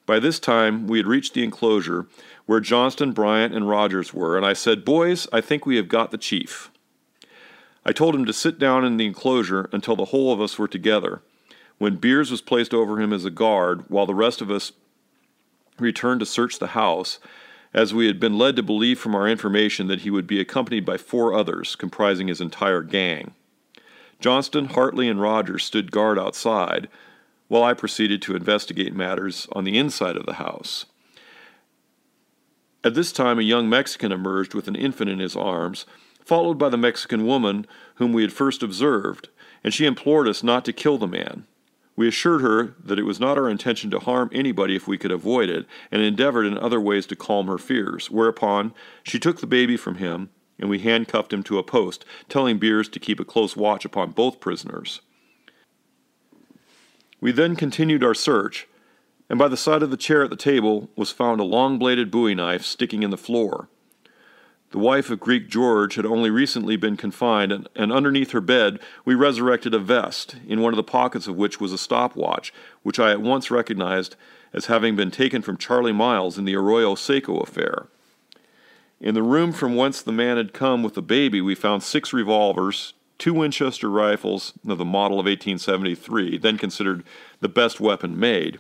By 0.07 0.18
this 0.18 0.40
time, 0.40 0.87
we 0.87 0.98
had 0.98 1.07
reached 1.07 1.35
the 1.35 1.44
enclosure, 1.44 2.07
where 2.46 2.61
Johnston, 2.61 3.12
Bryant, 3.12 3.55
and 3.55 3.68
Rogers 3.68 4.12
were, 4.12 4.37
and 4.37 4.44
I 4.44 4.55
said, 4.55 4.85
Boys, 4.85 5.29
I 5.33 5.40
think 5.40 5.64
we 5.64 5.76
have 5.76 5.88
got 5.88 6.11
the 6.11 6.18
chief. 6.18 6.70
I 7.85 7.92
told 7.92 8.14
him 8.14 8.24
to 8.26 8.33
sit 8.33 8.59
down 8.59 8.85
in 8.85 8.96
the 8.96 9.07
enclosure 9.07 9.68
until 9.72 9.96
the 9.96 10.07
whole 10.07 10.33
of 10.33 10.40
us 10.40 10.59
were 10.59 10.68
together, 10.68 11.22
when 11.79 11.96
Beers 11.96 12.31
was 12.31 12.42
placed 12.42 12.74
over 12.74 13.00
him 13.00 13.12
as 13.12 13.24
a 13.24 13.31
guard, 13.31 13.85
while 13.88 14.07
the 14.07 14.14
rest 14.14 14.40
of 14.40 14.50
us 14.50 14.72
returned 15.79 16.20
to 16.20 16.26
search 16.26 16.59
the 16.59 16.68
house, 16.68 17.18
as 17.72 17.94
we 17.94 18.07
had 18.07 18.18
been 18.18 18.37
led 18.37 18.57
to 18.57 18.62
believe 18.62 18.98
from 18.98 19.14
our 19.14 19.29
information 19.29 19.87
that 19.87 20.00
he 20.00 20.11
would 20.11 20.26
be 20.26 20.40
accompanied 20.40 20.85
by 20.85 20.98
four 20.98 21.33
others, 21.33 21.76
comprising 21.76 22.29
his 22.29 22.40
entire 22.40 22.83
gang. 22.83 23.33
Johnston, 24.20 24.66
Hartley, 24.66 25.09
and 25.09 25.20
Rogers 25.20 25.64
stood 25.64 25.90
guard 25.90 26.18
outside, 26.18 26.88
while 27.48 27.64
I 27.64 27.74
proceeded 27.74 28.22
to 28.22 28.37
investigate 28.37 28.94
matters 28.94 29.48
on 29.52 29.64
the 29.64 29.76
inside 29.76 30.16
of 30.16 30.26
the 30.26 30.35
house. 30.35 30.87
At 32.85 32.94
this 32.94 33.12
time, 33.12 33.38
a 33.38 33.42
young 33.42 33.68
Mexican 33.68 34.12
emerged 34.12 34.54
with 34.54 34.68
an 34.68 34.76
infant 34.76 35.11
in 35.11 35.18
his 35.18 35.37
arms, 35.37 35.85
followed 36.24 36.59
by 36.59 36.68
the 36.68 36.76
Mexican 36.76 37.26
woman 37.26 37.66
whom 37.96 38.12
we 38.12 38.22
had 38.22 38.33
first 38.33 38.62
observed, 38.62 39.30
and 39.64 39.74
she 39.74 39.87
implored 39.87 40.28
us 40.28 40.42
not 40.42 40.64
to 40.66 40.72
kill 40.72 40.96
the 40.96 41.06
man. 41.06 41.46
We 41.96 42.09
assured 42.09 42.40
her 42.40 42.74
that 42.83 42.98
it 42.98 43.04
was 43.04 43.20
not 43.20 43.37
our 43.37 43.50
intention 43.50 43.90
to 43.90 43.98
harm 43.98 44.30
anybody 44.33 44.76
if 44.76 44.87
we 44.87 44.96
could 44.96 45.11
avoid 45.11 45.50
it, 45.50 45.66
and 45.90 46.00
endeavored 46.00 46.46
in 46.46 46.56
other 46.56 46.80
ways 46.80 47.04
to 47.06 47.16
calm 47.16 47.46
her 47.46 47.59
fears, 47.59 48.11
whereupon 48.11 48.72
she 49.02 49.18
took 49.18 49.40
the 49.40 49.46
baby 49.46 49.76
from 49.76 49.96
him, 49.96 50.30
and 50.61 50.70
we 50.70 50.79
handcuffed 50.79 51.33
him 51.33 51.42
to 51.44 51.59
a 51.59 51.62
post, 51.62 52.05
telling 52.29 52.59
Beers 52.59 52.88
to 52.90 53.01
keep 53.01 53.18
a 53.18 53.25
close 53.25 53.57
watch 53.57 53.85
upon 53.85 54.12
both 54.12 54.40
prisoners. 54.40 55.01
We 57.20 57.33
then 57.33 57.57
continued 57.57 58.05
our 58.05 58.14
search, 58.14 58.68
and 59.29 59.38
by 59.38 59.49
the 59.49 59.57
side 59.57 59.83
of 59.83 59.90
the 59.90 59.96
chair 59.96 60.25
at 60.25 60.31
the 60.31 60.37
table 60.37 60.90
was 60.96 61.11
found 61.11 61.40
a 61.40 61.44
long 61.44 61.79
bladed 61.79 62.11
bowie 62.11 62.35
knife 62.35 62.64
sticking 62.64 63.03
in 63.03 63.11
the 63.11 63.16
floor. 63.16 63.68
The 64.70 64.79
wife 64.79 65.11
of 65.11 65.18
Greek 65.18 65.49
George 65.49 65.96
had 65.96 66.07
only 66.07 66.31
recently 66.31 66.77
been 66.77 66.96
confined, 66.96 67.51
and, 67.51 67.68
and, 67.75 67.92
underneath 67.92 68.31
her 68.31 68.40
bed 68.40 68.79
we 69.05 69.16
resurrected 69.16 69.75
a 69.75 69.81
vest, 69.81 70.37
in 70.46 70.61
one 70.61 70.73
of 70.73 70.77
the 70.77 70.85
pockets 70.85 71.27
of 71.27 71.37
which 71.37 71.61
was 71.61 71.73
a 71.73 71.79
stopwatch, 71.79 72.53
which 72.83 73.01
I 73.01 73.11
at 73.11 73.20
once 73.20 73.51
recognized 73.51 74.14
as 74.53 74.66
having 74.66 74.94
been 74.94 75.11
taken 75.11 75.42
from 75.42 75.57
Charlie 75.57 75.92
Miles 75.92 76.38
in 76.38 76.44
the 76.44 76.55
Arroyo 76.55 76.94
Seco 76.94 77.38
affair. 77.38 77.88
In 79.01 79.15
the 79.15 79.23
room 79.23 79.53
from 79.53 79.77
whence 79.77 80.03
the 80.03 80.13
man 80.13 80.37
had 80.37 80.53
come 80.53 80.83
with 80.83 80.95
the 80.95 81.03
baby, 81.03 81.41
we 81.41 81.55
found 81.55 81.83
six 81.83 82.13
revolvers, 82.13 82.93
two 83.19 83.33
Winchester 83.33 83.89
rifles 83.89 84.53
of 84.69 84.77
the 84.77 84.85
model 84.85 85.19
of 85.19 85.25
1873, 85.25 86.37
then 86.37 86.59
considered 86.59 87.03
the 87.41 87.49
best 87.49 87.81
weapon 87.81 88.21
made, 88.21 88.59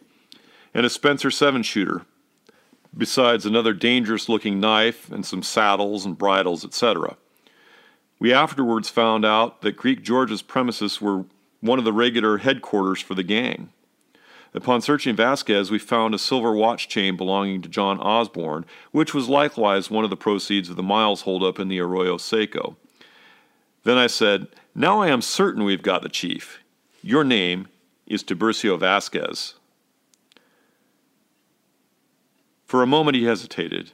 and 0.72 0.86
a 0.86 0.90
Spencer 0.90 1.30
seven 1.30 1.62
shooter, 1.62 2.06
besides 2.96 3.44
another 3.44 3.74
dangerous 3.74 4.30
looking 4.30 4.58
knife 4.58 5.12
and 5.12 5.26
some 5.26 5.42
saddles 5.42 6.06
and 6.06 6.16
bridles, 6.16 6.64
etc. 6.64 7.16
We 8.18 8.32
afterwards 8.32 8.88
found 8.88 9.26
out 9.26 9.60
that 9.60 9.76
Greek 9.76 10.02
George's 10.02 10.42
premises 10.42 11.02
were 11.02 11.26
one 11.60 11.78
of 11.78 11.84
the 11.84 11.92
regular 11.92 12.38
headquarters 12.38 13.02
for 13.02 13.14
the 13.14 13.22
gang. 13.22 13.70
Upon 14.52 14.80
searching 14.80 15.14
Vasquez, 15.14 15.70
we 15.70 15.78
found 15.78 16.14
a 16.14 16.18
silver 16.18 16.52
watch 16.52 16.88
chain 16.88 17.16
belonging 17.16 17.62
to 17.62 17.68
John 17.68 18.00
Osborne, 18.00 18.64
which 18.90 19.14
was 19.14 19.28
likewise 19.28 19.90
one 19.90 20.02
of 20.02 20.10
the 20.10 20.16
proceeds 20.16 20.68
of 20.68 20.76
the 20.76 20.82
Miles 20.82 21.22
holdup 21.22 21.60
in 21.60 21.68
the 21.68 21.80
Arroyo 21.80 22.16
Seco. 22.16 22.76
Then 23.84 23.96
I 23.96 24.08
said, 24.08 24.48
Now 24.74 25.00
I 25.00 25.08
am 25.08 25.22
certain 25.22 25.64
we've 25.64 25.82
got 25.82 26.02
the 26.02 26.08
chief. 26.08 26.58
Your 27.02 27.22
name 27.22 27.68
is 28.06 28.24
Tiburcio 28.24 28.78
Vasquez. 28.78 29.54
For 32.66 32.82
a 32.82 32.86
moment 32.86 33.16
he 33.16 33.24
hesitated, 33.24 33.92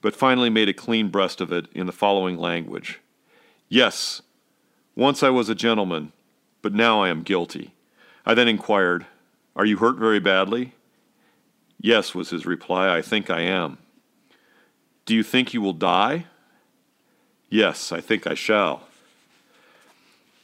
but 0.00 0.16
finally 0.16 0.50
made 0.50 0.68
a 0.68 0.74
clean 0.74 1.08
breast 1.08 1.40
of 1.40 1.52
it 1.52 1.66
in 1.72 1.86
the 1.86 1.92
following 1.92 2.38
language 2.38 3.00
Yes, 3.68 4.22
once 4.96 5.22
I 5.22 5.28
was 5.28 5.50
a 5.50 5.54
gentleman, 5.54 6.12
but 6.62 6.72
now 6.72 7.02
I 7.02 7.10
am 7.10 7.22
guilty. 7.22 7.74
I 8.24 8.32
then 8.32 8.48
inquired, 8.48 9.06
Are 9.58 9.66
you 9.66 9.78
hurt 9.78 9.96
very 9.96 10.20
badly? 10.20 10.72
Yes, 11.80 12.14
was 12.14 12.30
his 12.30 12.46
reply, 12.46 12.96
I 12.96 13.02
think 13.02 13.28
I 13.28 13.40
am. 13.40 13.78
Do 15.04 15.14
you 15.14 15.24
think 15.24 15.52
you 15.52 15.60
will 15.60 15.72
die? 15.72 16.26
Yes, 17.50 17.90
I 17.90 18.00
think 18.00 18.26
I 18.26 18.34
shall. 18.34 18.84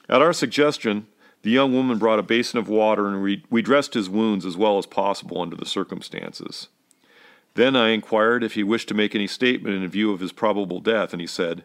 At 0.09 0.21
our 0.21 0.33
suggestion, 0.33 1.07
the 1.43 1.51
young 1.51 1.73
woman 1.73 1.99
brought 1.99 2.19
a 2.19 2.25
basin 2.25 2.59
of 2.59 2.69
water 2.69 3.07
and 3.07 3.23
we, 3.23 3.63
dressed 3.63 3.95
his 3.95 4.11
wounds 4.11 4.45
as 4.45 4.57
well 4.57 4.79
as 4.79 4.87
possible 4.87 5.41
under 5.41 5.55
the 5.55 5.65
circumstances. 5.65 6.69
Then 7.55 7.77
I 7.77 7.91
inquired 7.91 8.43
if 8.43 8.55
he 8.55 8.65
wished 8.65 8.89
to 8.89 8.95
make 8.95 9.15
any 9.15 9.29
statement 9.29 9.77
in 9.77 9.89
view 9.89 10.11
of 10.11 10.21
his 10.21 10.33
probable 10.33 10.81
death, 10.81 11.13
and 11.13 11.21
he 11.21 11.27
said, 11.27 11.63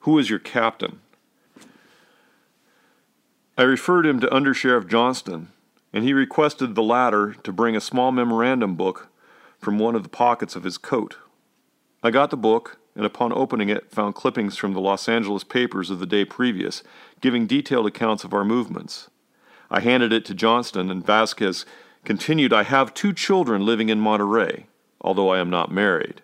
Who 0.00 0.18
is 0.18 0.30
your 0.30 0.38
captain? 0.38 1.00
I 3.58 3.62
referred 3.64 4.06
him 4.06 4.20
to 4.20 4.34
Under 4.34 4.54
Sheriff 4.54 4.86
Johnston, 4.86 5.48
and 5.92 6.04
he 6.04 6.12
requested 6.12 6.74
the 6.74 6.82
latter 6.82 7.34
to 7.42 7.52
bring 7.52 7.76
a 7.76 7.80
small 7.80 8.12
memorandum 8.12 8.74
book 8.74 9.08
from 9.58 9.78
one 9.78 9.94
of 9.94 10.02
the 10.02 10.08
pockets 10.08 10.56
of 10.56 10.64
his 10.64 10.78
coat. 10.78 11.16
I 12.02 12.10
got 12.10 12.30
the 12.30 12.36
book, 12.36 12.78
and 12.94 13.04
upon 13.04 13.32
opening 13.32 13.68
it, 13.68 13.90
found 13.90 14.14
clippings 14.14 14.56
from 14.56 14.72
the 14.72 14.80
Los 14.80 15.08
Angeles 15.08 15.44
papers 15.44 15.90
of 15.90 15.98
the 15.98 16.06
day 16.06 16.24
previous, 16.24 16.82
giving 17.20 17.46
detailed 17.46 17.86
accounts 17.86 18.24
of 18.24 18.32
our 18.32 18.44
movements. 18.44 19.10
I 19.70 19.80
handed 19.80 20.12
it 20.12 20.24
to 20.26 20.34
Johnston, 20.34 20.90
and 20.90 21.04
Vasquez 21.04 21.66
continued, 22.04 22.52
I 22.52 22.62
have 22.62 22.94
two 22.94 23.12
children 23.12 23.64
living 23.66 23.88
in 23.88 24.00
Monterey 24.00 24.66
although 25.00 25.30
I 25.30 25.38
am 25.38 25.50
not 25.50 25.72
married. 25.72 26.22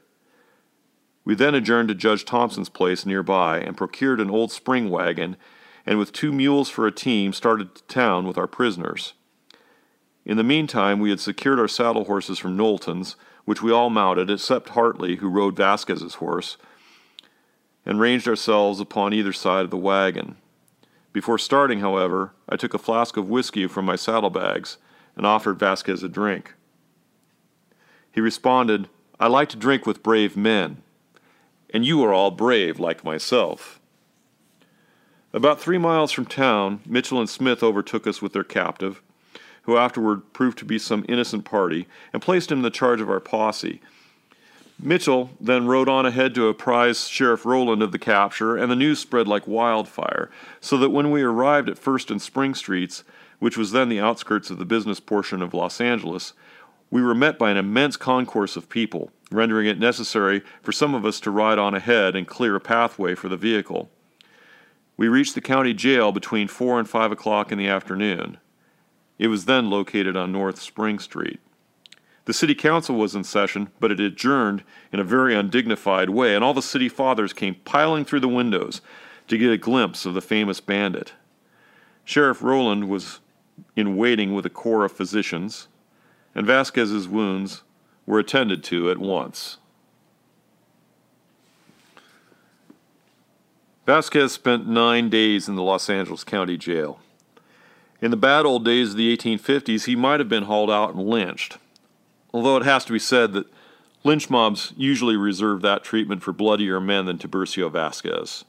We 1.25 1.35
then 1.35 1.55
adjourned 1.55 1.89
to 1.89 1.95
Judge 1.95 2.25
Thompson's 2.25 2.69
place 2.69 3.07
nearby 3.07 3.59
and 3.59 3.77
procured 3.77 4.21
an 4.21 4.31
old 4.31 4.53
spring 4.53 4.91
wagon, 4.91 5.37
and 5.85 5.99
with 5.99 6.13
two 6.13 6.33
mules 6.33 6.69
for 6.69 6.87
a 6.87 6.93
team 6.93 7.33
started 7.33 7.75
to 7.75 7.83
town 7.85 8.27
with 8.27 8.39
our 8.39 8.47
prisoners. 8.47 9.15
In 10.27 10.37
the 10.37 10.43
meantime, 10.43 10.99
we 10.99 11.11
had 11.11 11.21
secured 11.21 11.61
our 11.61 11.69
saddle 11.69 12.05
horses 12.05 12.41
from 12.41 12.57
Knowlton's, 12.57 13.15
which 13.45 13.63
we 13.63 13.71
all 13.71 13.91
mounted, 13.91 14.29
except 14.29 14.71
Hartley, 14.71 15.17
who 15.17 15.29
rode 15.29 15.55
Vasquez's 15.55 16.17
horse, 16.17 16.57
and 17.87 18.01
ranged 18.01 18.27
ourselves 18.27 18.81
upon 18.81 19.13
either 19.13 19.33
side 19.33 19.65
of 19.65 19.71
the 19.71 19.77
wagon. 19.77 20.37
Before 21.13 21.39
starting, 21.39 21.79
however, 21.79 22.33
I 22.49 22.57
took 22.57 22.75
a 22.75 22.79
flask 22.79 23.17
of 23.17 23.29
whiskey 23.29 23.69
from 23.69 23.85
my 23.85 23.95
saddlebags 23.95 24.79
and 25.15 25.25
offered 25.25 25.61
Vasquez 25.61 26.03
a 26.03 26.09
drink. 26.09 26.55
He 28.11 28.21
responded, 28.21 28.89
I 29.21 29.29
like 29.29 29.49
to 29.51 29.57
drink 29.57 29.87
with 29.87 30.03
brave 30.03 30.37
men, 30.37 30.83
and 31.71 31.87
you 31.87 32.03
are 32.03 32.13
all 32.13 32.33
brave 32.33 32.81
like 32.81 33.05
myself. 33.05 33.79
About 35.33 35.61
three 35.61 35.79
miles 35.79 36.11
from 36.11 36.27
town, 36.27 36.81
Mitchell 36.85 37.21
and 37.21 37.31
Smith 37.31 37.63
overtook 37.63 38.09
us 38.09 38.21
with 38.21 38.33
their 38.33 38.45
captive, 38.45 39.01
who 39.67 39.77
afterward 39.77 40.33
proved 40.33 40.57
to 40.59 40.65
be 40.65 40.79
some 40.79 41.05
innocent 41.09 41.45
party, 41.45 41.87
and 42.13 42.23
placed 42.23 42.51
him 42.51 42.59
in 42.59 42.63
the 42.63 42.71
charge 42.71 43.01
of 43.01 43.11
our 43.11 43.21
posse. 43.21 43.81
Mitchell 44.79 45.31
then 45.41 45.67
rode 45.67 45.89
on 45.89 46.07
ahead 46.07 46.35
to 46.35 46.49
apprise 46.49 47.09
Sheriff 47.09 47.45
Rowland 47.45 47.83
of 47.83 47.93
the 47.93 47.99
capture, 47.99 48.57
and 48.57 48.71
the 48.71 48.77
news 48.77 49.01
spread 49.01 49.27
like 49.27 49.49
wildfire, 49.49 50.31
so 50.61 50.77
that 50.79 50.91
when 50.91 51.11
we 51.11 51.23
arrived 51.23 51.69
at 51.69 51.79
First 51.79 52.11
and 52.11 52.23
Spring 52.23 52.55
Streets, 52.55 53.03
which 53.39 53.57
was 53.57 53.73
then 53.73 53.89
the 53.89 54.01
outskirts 54.01 54.51
of 54.51 54.59
the 54.59 54.65
business 54.65 55.01
portion 55.01 55.43
of 55.43 55.53
Los 55.53 55.81
Angeles, 55.81 56.33
we 56.91 57.03
were 57.03 57.15
met 57.15 57.39
by 57.39 57.51
an 57.51 57.57
immense 57.57 57.97
concourse 57.97 58.55
of 58.57 58.69
people, 58.69 59.11
rendering 59.33 59.67
it 59.67 59.81
necessary 59.81 60.43
for 60.63 60.71
some 60.73 60.95
of 60.95 61.05
us 61.05 61.19
to 61.21 61.31
ride 61.31 61.59
on 61.59 61.75
ahead 61.75 62.15
and 62.15 62.29
clear 62.29 62.55
a 62.55 62.61
pathway 62.61 63.15
for 63.15 63.29
the 63.29 63.37
vehicle. 63.37 63.91
We 64.97 65.09
reached 65.09 65.35
the 65.35 65.41
county 65.41 65.75
jail 65.75 66.13
between 66.13 66.49
4 66.49 66.79
and 66.79 66.89
5 66.89 67.13
o'clock 67.13 67.51
in 67.51 67.59
the 67.59 67.69
afternoon. 67.69 68.39
It 69.19 69.29
was 69.29 69.45
then 69.47 69.71
located 69.71 70.17
on 70.17 70.33
North 70.33 70.61
Spring 70.61 70.99
Street. 70.99 71.41
The 72.27 72.35
city 72.35 72.55
council 72.55 72.97
was 72.97 73.15
in 73.15 73.25
session, 73.25 73.71
but 73.79 73.93
it 73.93 74.01
adjourned 74.01 74.65
in 74.93 74.99
a 74.99 75.05
very 75.05 75.35
undignified 75.35 76.11
way, 76.11 76.35
and 76.35 76.43
all 76.43 76.55
the 76.55 76.61
city 76.61 76.89
fathers 76.89 77.33
came 77.33 77.55
piling 77.65 78.05
through 78.05 78.21
the 78.21 78.29
windows 78.29 78.81
to 79.29 79.39
get 79.39 79.53
a 79.53 79.57
glimpse 79.57 80.05
of 80.05 80.15
the 80.15 80.21
famous 80.21 80.61
bandit. 80.61 81.13
Sheriff 82.05 82.43
Rowland 82.43 82.89
was 82.89 83.21
in 83.75 83.97
waiting 83.97 84.35
with 84.35 84.45
a 84.45 84.51
corps 84.51 84.85
of 84.85 84.93
physicians, 84.93 85.69
and 86.35 86.47
Vasquez's 86.47 87.09
wounds 87.09 87.63
were 88.07 88.19
attended 88.19 88.63
to 88.65 88.91
at 88.91 88.99
once. 88.99 89.59
Vasquez 93.87 94.33
spent 94.33 94.67
nine 94.67 95.09
days 95.09 95.49
in 95.49 95.55
the 95.55 95.63
Los 95.63 95.89
Angeles 95.89 96.25
County 96.25 96.57
Jail. 96.57 96.99
In 98.01 98.11
the 98.11 98.17
bad 98.17 98.45
old 98.45 98.65
days 98.65 98.91
of 98.91 98.97
the 98.97 99.17
1850s, 99.17 99.87
he 99.87 99.97
might 99.97 100.21
have 100.21 100.29
been 100.29 100.45
hauled 100.45 100.71
out 100.71 100.95
and 100.95 101.09
lynched, 101.09 101.57
although 102.33 102.57
it 102.57 102.65
has 102.65 102.85
to 102.85 102.93
be 102.93 102.99
said 102.99 103.33
that 103.33 103.47
lynch 104.05 104.29
mobs 104.29 104.73
usually 104.77 105.17
reserve 105.17 105.63
that 105.63 105.83
treatment 105.83 106.23
for 106.23 106.33
bloodier 106.33 106.81
men 106.81 107.07
than 107.07 107.19
Tiburcio 107.19 107.71
Vasquez. 107.71 108.45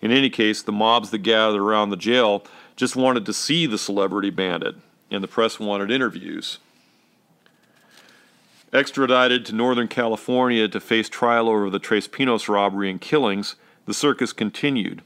In 0.00 0.10
any 0.10 0.28
case, 0.28 0.62
the 0.62 0.72
mobs 0.72 1.10
that 1.10 1.18
gathered 1.18 1.60
around 1.60 1.90
the 1.90 1.96
jail 1.96 2.44
just 2.74 2.96
wanted 2.96 3.24
to 3.26 3.32
see 3.32 3.64
the 3.64 3.78
celebrity 3.78 4.30
bandit 4.30 4.74
and 5.10 5.22
the 5.22 5.28
press 5.28 5.58
wanted 5.60 5.90
interviews. 5.90 6.58
Extradited 8.72 9.46
to 9.46 9.54
Northern 9.54 9.88
California 9.88 10.68
to 10.68 10.80
face 10.80 11.08
trial 11.08 11.48
over 11.48 11.70
the 11.70 11.78
Tres 11.78 12.08
Pinos 12.08 12.48
robbery 12.48 12.90
and 12.90 13.00
killings, 13.00 13.54
the 13.86 13.94
circus 13.94 14.32
continued. 14.32 15.02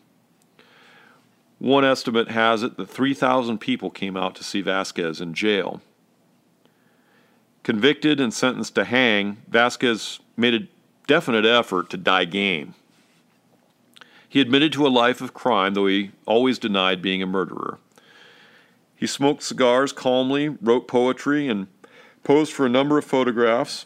One 1.61 1.85
estimate 1.85 2.31
has 2.31 2.62
it 2.62 2.79
that 2.79 2.88
3,000 2.88 3.59
people 3.59 3.90
came 3.90 4.16
out 4.16 4.35
to 4.37 4.44
see 4.44 4.62
Vasquez 4.62 5.20
in 5.20 5.35
jail. 5.35 5.83
Convicted 7.64 8.18
and 8.18 8.33
sentenced 8.33 8.75
to 8.77 8.85
hang, 8.87 9.37
Vasquez 9.46 10.20
made 10.38 10.55
a 10.55 10.66
definite 11.07 11.44
effort 11.44 11.90
to 11.90 11.99
die 11.99 12.25
game. 12.25 12.75
He 14.27 14.40
admitted 14.40 14.73
to 14.73 14.87
a 14.87 14.88
life 14.88 15.20
of 15.20 15.35
crime, 15.35 15.75
though 15.75 15.87
he 15.87 16.12
always 16.25 16.59
denied 16.59 17.03
being 17.03 17.23
a 17.23 17.27
murderer. 17.27 17.79
He 18.96 19.07
smoked 19.07 19.42
cigars 19.42 19.92
calmly, 19.92 20.49
wrote 20.49 20.88
poetry, 20.88 21.46
and 21.46 21.66
posed 22.25 22.55
for 22.55 22.64
a 22.64 22.70
number 22.70 22.96
of 22.96 23.05
photographs, 23.05 23.85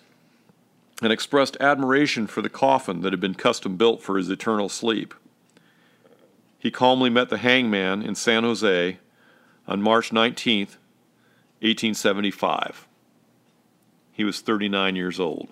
and 1.02 1.12
expressed 1.12 1.56
admiration 1.58 2.28
for 2.28 2.40
the 2.40 2.48
coffin 2.48 3.00
that 3.00 3.12
had 3.12 3.20
been 3.20 3.34
custom 3.34 3.76
built 3.76 4.00
for 4.00 4.16
his 4.16 4.30
eternal 4.30 4.68
sleep 4.68 5.12
he 6.64 6.70
calmly 6.70 7.10
met 7.10 7.28
the 7.28 7.36
hangman 7.36 8.00
in 8.00 8.14
San 8.14 8.42
Jose 8.42 8.96
on 9.68 9.82
March 9.82 10.14
19, 10.14 10.60
1875. 10.60 12.88
He 14.10 14.24
was 14.24 14.40
39 14.40 14.96
years 14.96 15.20
old. 15.20 15.48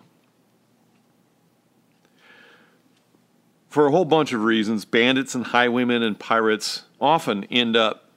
For 3.69 3.87
a 3.87 3.91
whole 3.91 4.07
bunch 4.07 4.33
of 4.33 4.43
reasons, 4.43 4.87
bandits 4.87 5.35
and 5.35 5.49
highwaymen 5.49 6.03
and 6.03 6.19
pirates 6.19 6.85
often 6.99 7.45
end 7.45 7.77
up 7.77 8.09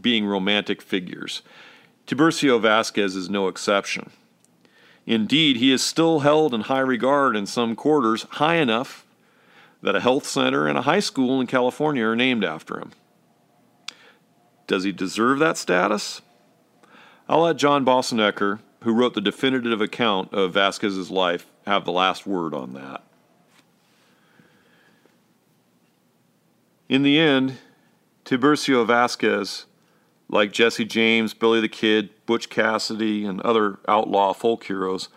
being 0.00 0.24
romantic 0.24 0.80
figures. 0.80 1.42
Tiburcio 2.06 2.60
Vasquez 2.60 3.16
is 3.16 3.28
no 3.28 3.48
exception. 3.48 4.10
Indeed, 5.04 5.56
he 5.56 5.72
is 5.72 5.82
still 5.82 6.20
held 6.20 6.54
in 6.54 6.60
high 6.60 6.78
regard 6.78 7.34
in 7.34 7.46
some 7.46 7.74
quarters, 7.74 8.22
high 8.30 8.56
enough 8.56 9.03
that 9.84 9.94
a 9.94 10.00
health 10.00 10.26
center 10.26 10.66
and 10.66 10.78
a 10.78 10.82
high 10.82 11.00
school 11.00 11.42
in 11.42 11.46
California 11.46 12.04
are 12.06 12.16
named 12.16 12.42
after 12.42 12.78
him. 12.78 12.92
Does 14.66 14.84
he 14.84 14.92
deserve 14.92 15.38
that 15.40 15.58
status? 15.58 16.22
I'll 17.28 17.42
let 17.42 17.58
John 17.58 17.84
Boessenecker, 17.84 18.60
who 18.82 18.94
wrote 18.94 19.12
the 19.12 19.20
definitive 19.20 19.82
account 19.82 20.32
of 20.32 20.54
Vasquez's 20.54 21.10
life, 21.10 21.46
have 21.66 21.84
the 21.84 21.92
last 21.92 22.26
word 22.26 22.54
on 22.54 22.72
that. 22.72 23.02
In 26.88 27.02
the 27.02 27.18
end, 27.18 27.58
Tiburcio 28.24 28.86
Vasquez, 28.86 29.66
like 30.30 30.50
Jesse 30.50 30.86
James, 30.86 31.34
Billy 31.34 31.60
the 31.60 31.68
Kid, 31.68 32.08
Butch 32.24 32.48
Cassidy, 32.48 33.26
and 33.26 33.38
other 33.42 33.80
outlaw 33.86 34.32
folk 34.32 34.64
heroes, 34.64 35.10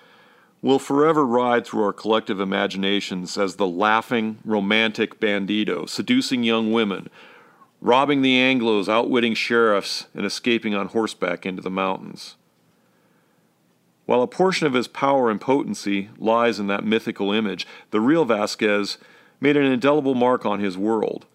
will 0.61 0.79
forever 0.79 1.25
ride 1.25 1.65
through 1.65 1.83
our 1.83 1.93
collective 1.93 2.39
imaginations 2.39 3.37
as 3.37 3.55
the 3.55 3.67
laughing, 3.67 4.39
romantic 4.43 5.19
bandito, 5.19 5.87
seducing 5.87 6.43
young 6.43 6.71
women, 6.71 7.09
robbing 7.79 8.21
the 8.21 8.35
Anglos, 8.35 8.89
outwitting 8.89 9.35
sheriffs, 9.35 10.07
and 10.13 10.25
escaping 10.25 10.73
on 10.73 10.87
horseback 10.87 11.45
into 11.45 11.61
the 11.61 11.69
mountains. 11.69 12.35
While 14.05 14.21
a 14.21 14.27
portion 14.27 14.65
of 14.65 14.73
his 14.73 14.87
power 14.87 15.29
and 15.29 15.39
potency 15.39 16.09
lies 16.17 16.59
in 16.59 16.67
that 16.67 16.85
mythical 16.85 17.31
image, 17.31 17.67
the 17.91 17.99
real 17.99 18.25
Vasquez 18.25 18.97
made 19.39 19.57
an 19.57 19.65
indelible 19.65 20.15
mark 20.15 20.45
on 20.45 20.59
his 20.59 20.77
world. 20.77 21.25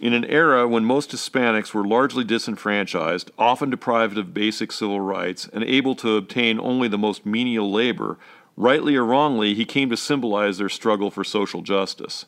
In 0.00 0.14
an 0.14 0.24
era 0.24 0.66
when 0.66 0.86
most 0.86 1.10
Hispanics 1.10 1.74
were 1.74 1.86
largely 1.86 2.24
disenfranchised, 2.24 3.30
often 3.38 3.68
deprived 3.68 4.16
of 4.16 4.32
basic 4.32 4.72
civil 4.72 4.98
rights, 4.98 5.46
and 5.52 5.62
able 5.62 5.94
to 5.96 6.16
obtain 6.16 6.58
only 6.58 6.88
the 6.88 6.96
most 6.96 7.26
menial 7.26 7.70
labor, 7.70 8.18
rightly 8.56 8.96
or 8.96 9.04
wrongly, 9.04 9.52
he 9.52 9.66
came 9.66 9.90
to 9.90 9.98
symbolize 9.98 10.56
their 10.56 10.70
struggle 10.70 11.10
for 11.10 11.22
social 11.22 11.60
justice. 11.60 12.24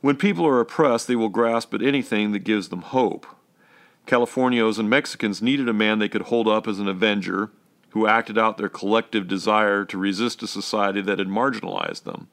When 0.00 0.16
people 0.16 0.44
are 0.44 0.58
oppressed, 0.58 1.06
they 1.06 1.14
will 1.14 1.28
grasp 1.28 1.72
at 1.72 1.82
anything 1.82 2.32
that 2.32 2.40
gives 2.40 2.68
them 2.68 2.82
hope. 2.82 3.28
Californios 4.08 4.76
and 4.76 4.90
Mexicans 4.90 5.40
needed 5.40 5.68
a 5.68 5.72
man 5.72 6.00
they 6.00 6.08
could 6.08 6.22
hold 6.22 6.48
up 6.48 6.66
as 6.66 6.80
an 6.80 6.88
avenger 6.88 7.52
who 7.90 8.08
acted 8.08 8.36
out 8.36 8.58
their 8.58 8.68
collective 8.68 9.28
desire 9.28 9.84
to 9.84 9.96
resist 9.96 10.42
a 10.42 10.48
society 10.48 11.00
that 11.00 11.20
had 11.20 11.28
marginalized 11.28 12.02
them. 12.02 12.26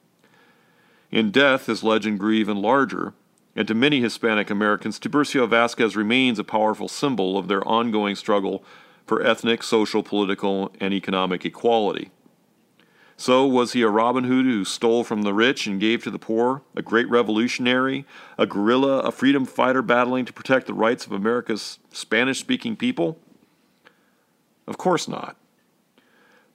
In 1.12 1.30
death, 1.30 1.67
his 1.67 1.84
legend 1.84 2.19
grew 2.19 2.34
even 2.34 2.58
larger 2.63 3.13
and 3.58 3.67
to 3.67 3.74
many 3.74 4.00
Hispanic 4.00 4.52
Americans, 4.52 5.00
Tiburcio 5.00 5.50
Vasquez 5.50 5.96
remains 5.96 6.38
a 6.38 6.43
powerful 6.43 6.88
symbol 6.88 7.39
of 7.39 7.48
their 7.48 7.67
ongoing 7.67 8.15
struggle 8.15 8.63
for 9.08 9.26
ethnic, 9.26 9.63
social, 9.63 10.04
political, 10.04 10.72
and 10.80 10.93
economic 10.93 11.43
equality. 11.43 12.12
So, 13.20 13.48
was 13.48 13.74
he 13.74 13.82
a 13.82 13.89
Robin 13.89 14.26
Hood 14.26 14.46
who 14.46 14.63
stole 14.63 15.04
from 15.04 15.24
the 15.24 15.34
rich 15.34 15.65
and 15.65 15.80
gave 15.80 16.04
to 16.04 16.12
the 16.12 16.20
poor, 16.20 16.62
a 16.76 16.84
great 16.84 17.10
revolutionary, 17.10 18.06
a 18.38 18.46
guerrilla, 18.46 19.00
a 19.00 19.12
freedom 19.12 19.43
fighter 19.43 19.82
battling 19.82 20.26
to 20.26 20.34
protect 20.34 20.67
the 20.67 20.76
rights 20.76 21.08
of 21.08 21.12
America's 21.12 21.80
Spanish 21.91 22.39
speaking 22.39 22.76
people? 22.76 23.17
Of 24.67 24.78
course 24.78 25.08
not. 25.08 25.36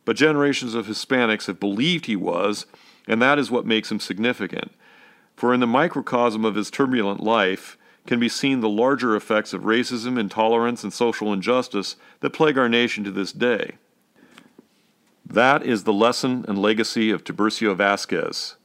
But 0.05 0.15
generations 0.15 0.77
of 0.77 0.87
Hispanics 0.87 1.47
have 1.47 1.59
believed 1.59 2.07
he 2.07 2.15
was, 2.15 2.67
and 3.09 3.21
that 3.21 3.41
is 3.41 3.51
what 3.51 3.67
makes 3.67 3.91
him 3.91 3.99
significant. 3.99 4.71
For 5.37 5.53
in 5.53 5.61
the 5.61 5.67
microcosm 5.67 6.45
of 6.45 6.55
his 6.55 6.71
turbulent 6.71 7.21
life 7.21 7.77
can 8.07 8.19
be 8.19 8.29
seen 8.29 8.61
the 8.61 8.69
larger 8.69 9.15
effects 9.17 9.53
of 9.53 9.63
racism, 9.63 10.19
intolerance, 10.19 10.83
and 10.83 10.93
social 10.93 11.33
injustice 11.33 11.97
that 12.21 12.31
plague 12.31 12.59
our 12.59 12.69
nation 12.69 13.05
to 13.05 13.11
this 13.11 13.33
day. 13.33 13.73
That 15.25 15.63
is 15.65 15.85
the 15.85 15.93
lesson 15.93 16.45
and 16.49 16.59
legacy 16.59 17.11
of 17.11 17.25
Tiburcio 17.25 17.77
Vasquez, 17.77 18.57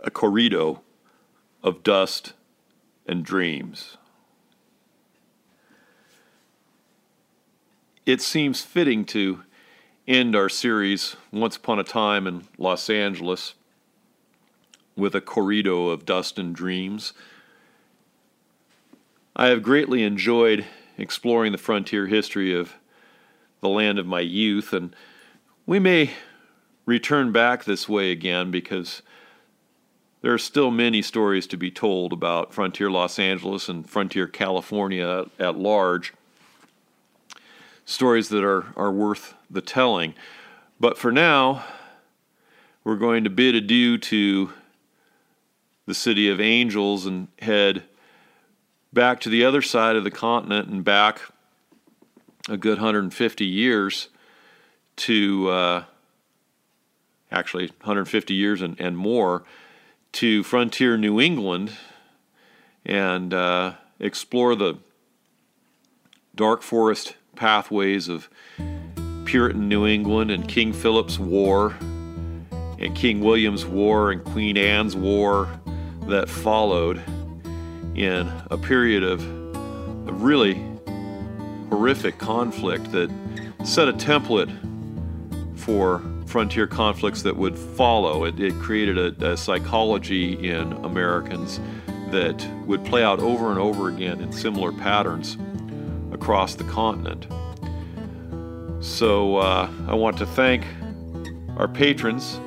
a 0.00 0.10
corrido 0.10 0.80
of 1.62 1.82
dust 1.82 2.34
and 3.06 3.24
dreams. 3.24 3.96
It 8.06 8.20
seems 8.20 8.60
fitting 8.60 9.06
to 9.06 9.42
end 10.06 10.36
our 10.36 10.50
series, 10.50 11.16
Once 11.32 11.56
Upon 11.56 11.78
a 11.78 11.84
Time 11.84 12.26
in 12.26 12.46
Los 12.58 12.90
Angeles, 12.90 13.54
with 14.96 15.14
a 15.14 15.20
corrido 15.20 15.90
of 15.92 16.06
dust 16.06 16.38
and 16.38 16.54
dreams. 16.54 17.12
I 19.36 19.48
have 19.48 19.62
greatly 19.62 20.02
enjoyed 20.02 20.64
exploring 20.96 21.52
the 21.52 21.58
frontier 21.58 22.06
history 22.06 22.54
of 22.54 22.74
the 23.60 23.68
land 23.68 23.98
of 23.98 24.06
my 24.06 24.20
youth, 24.20 24.72
and 24.72 24.94
we 25.66 25.78
may 25.78 26.10
return 26.86 27.32
back 27.32 27.64
this 27.64 27.88
way 27.88 28.10
again 28.10 28.50
because 28.50 29.02
there 30.20 30.32
are 30.32 30.38
still 30.38 30.70
many 30.70 31.02
stories 31.02 31.46
to 31.48 31.56
be 31.56 31.70
told 31.70 32.12
about 32.12 32.54
frontier 32.54 32.90
Los 32.90 33.18
Angeles 33.18 33.68
and 33.68 33.88
frontier 33.88 34.26
California 34.26 35.26
at 35.38 35.58
large. 35.58 36.14
Stories 37.84 38.30
that 38.30 38.42
are, 38.42 38.66
are 38.76 38.90
worth 38.90 39.34
the 39.50 39.60
telling. 39.60 40.14
But 40.80 40.96
for 40.96 41.12
now, 41.12 41.64
we're 42.84 42.96
going 42.96 43.24
to 43.24 43.30
bid 43.30 43.54
adieu 43.54 43.98
to 43.98 44.52
the 45.86 45.94
city 45.94 46.28
of 46.28 46.40
angels 46.40 47.06
and 47.06 47.28
head 47.40 47.84
back 48.92 49.20
to 49.20 49.28
the 49.28 49.44
other 49.44 49.60
side 49.60 49.96
of 49.96 50.04
the 50.04 50.10
continent 50.10 50.68
and 50.68 50.84
back 50.84 51.20
a 52.48 52.56
good 52.56 52.78
150 52.78 53.44
years 53.44 54.08
to 54.96 55.48
uh, 55.48 55.84
actually 57.30 57.66
150 57.66 58.34
years 58.34 58.62
and, 58.62 58.78
and 58.80 58.96
more 58.96 59.44
to 60.12 60.42
frontier 60.44 60.96
New 60.96 61.20
England 61.20 61.72
and 62.86 63.34
uh, 63.34 63.74
explore 63.98 64.54
the 64.54 64.78
dark 66.34 66.62
forest 66.62 67.16
pathways 67.34 68.08
of 68.08 68.28
Puritan 69.24 69.68
New 69.68 69.86
England 69.86 70.30
and 70.30 70.46
King 70.46 70.72
Philip's 70.72 71.18
War 71.18 71.74
and 72.78 72.94
King 72.94 73.20
William's 73.20 73.64
War 73.64 74.12
and 74.12 74.22
Queen 74.22 74.56
Anne's 74.56 74.94
War 74.94 75.48
that 76.08 76.28
followed 76.28 77.02
in 77.94 78.30
a 78.50 78.58
period 78.58 79.02
of, 79.02 79.24
really 80.22 80.54
horrific 81.68 82.18
conflict 82.18 82.90
that 82.92 83.10
set 83.64 83.88
a 83.88 83.92
template 83.92 84.50
for 85.58 86.02
frontier 86.26 86.66
conflicts 86.66 87.22
that 87.22 87.36
would 87.36 87.58
follow. 87.58 88.24
It, 88.24 88.40
it 88.40 88.54
created 88.54 88.96
a, 88.96 89.32
a, 89.32 89.36
psychology 89.36 90.48
in 90.48 90.72
Americans 90.84 91.60
that 92.10 92.48
would 92.66 92.84
play 92.84 93.02
out 93.02 93.20
over 93.20 93.50
and 93.50 93.58
over 93.58 93.88
again 93.88 94.20
in 94.20 94.32
similar 94.32 94.72
patterns 94.72 95.36
across 96.12 96.54
the 96.54 96.64
continent. 96.64 97.26
So 98.82 99.36
uh, 99.36 99.70
I 99.88 99.94
want 99.94 100.16
to 100.18 100.26
thank 100.26 100.64
our 101.56 101.68
patrons 101.68 102.40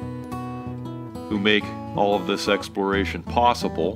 who 1.29 1.39
make 1.39 1.63
all 1.95 2.15
of 2.15 2.27
this 2.27 2.47
exploration 2.47 3.23
possible. 3.23 3.93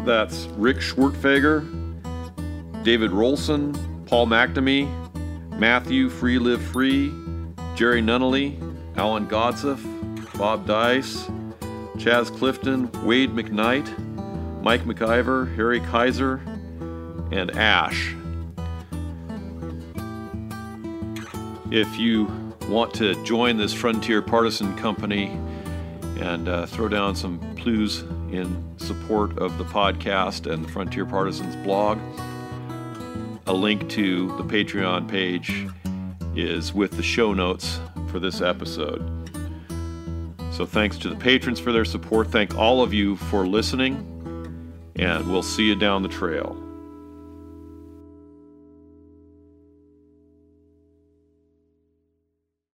That's 0.00 0.46
Rick 0.56 0.78
Schwertfeger, 0.78 1.62
David 2.82 3.10
Rolson, 3.10 3.74
Paul 4.06 4.26
McNamee, 4.26 4.88
Matthew 5.58 6.08
Free 6.08 6.38
Live 6.38 6.62
Free, 6.62 7.12
Jerry 7.74 8.00
Nunnally, 8.00 8.56
Alan 8.96 9.28
Godseff, 9.28 9.82
Bob 10.38 10.66
Dice, 10.66 11.28
Chaz 11.96 12.34
Clifton, 12.36 12.90
Wade 13.04 13.30
McKnight, 13.30 14.62
Mike 14.62 14.84
McIver, 14.84 15.54
Harry 15.56 15.80
Kaiser, 15.80 16.40
and 17.30 17.50
Ash. 17.52 18.14
If 21.70 21.98
you 21.98 22.47
want 22.68 22.92
to 22.94 23.22
join 23.24 23.56
this 23.56 23.72
Frontier 23.72 24.20
Partisan 24.20 24.76
Company 24.76 25.28
and 26.20 26.48
uh, 26.48 26.66
throw 26.66 26.88
down 26.88 27.16
some 27.16 27.40
clues 27.56 28.02
in 28.30 28.62
support 28.78 29.38
of 29.38 29.56
the 29.56 29.64
podcast 29.64 30.50
and 30.52 30.64
the 30.64 30.68
Frontier 30.68 31.06
Partisans 31.06 31.56
blog, 31.56 31.98
a 33.46 33.52
link 33.52 33.88
to 33.88 34.28
the 34.36 34.44
Patreon 34.44 35.08
page 35.08 35.66
is 36.36 36.74
with 36.74 36.92
the 36.92 37.02
show 37.02 37.32
notes 37.32 37.80
for 38.10 38.20
this 38.20 38.40
episode. 38.40 39.14
So 40.52 40.66
thanks 40.66 40.98
to 40.98 41.08
the 41.08 41.16
patrons 41.16 41.58
for 41.58 41.72
their 41.72 41.84
support. 41.84 42.28
Thank 42.30 42.56
all 42.56 42.82
of 42.82 42.92
you 42.92 43.16
for 43.16 43.46
listening, 43.46 43.96
and 44.96 45.30
we'll 45.30 45.42
see 45.42 45.66
you 45.66 45.74
down 45.74 46.02
the 46.02 46.08
trail. 46.08 46.67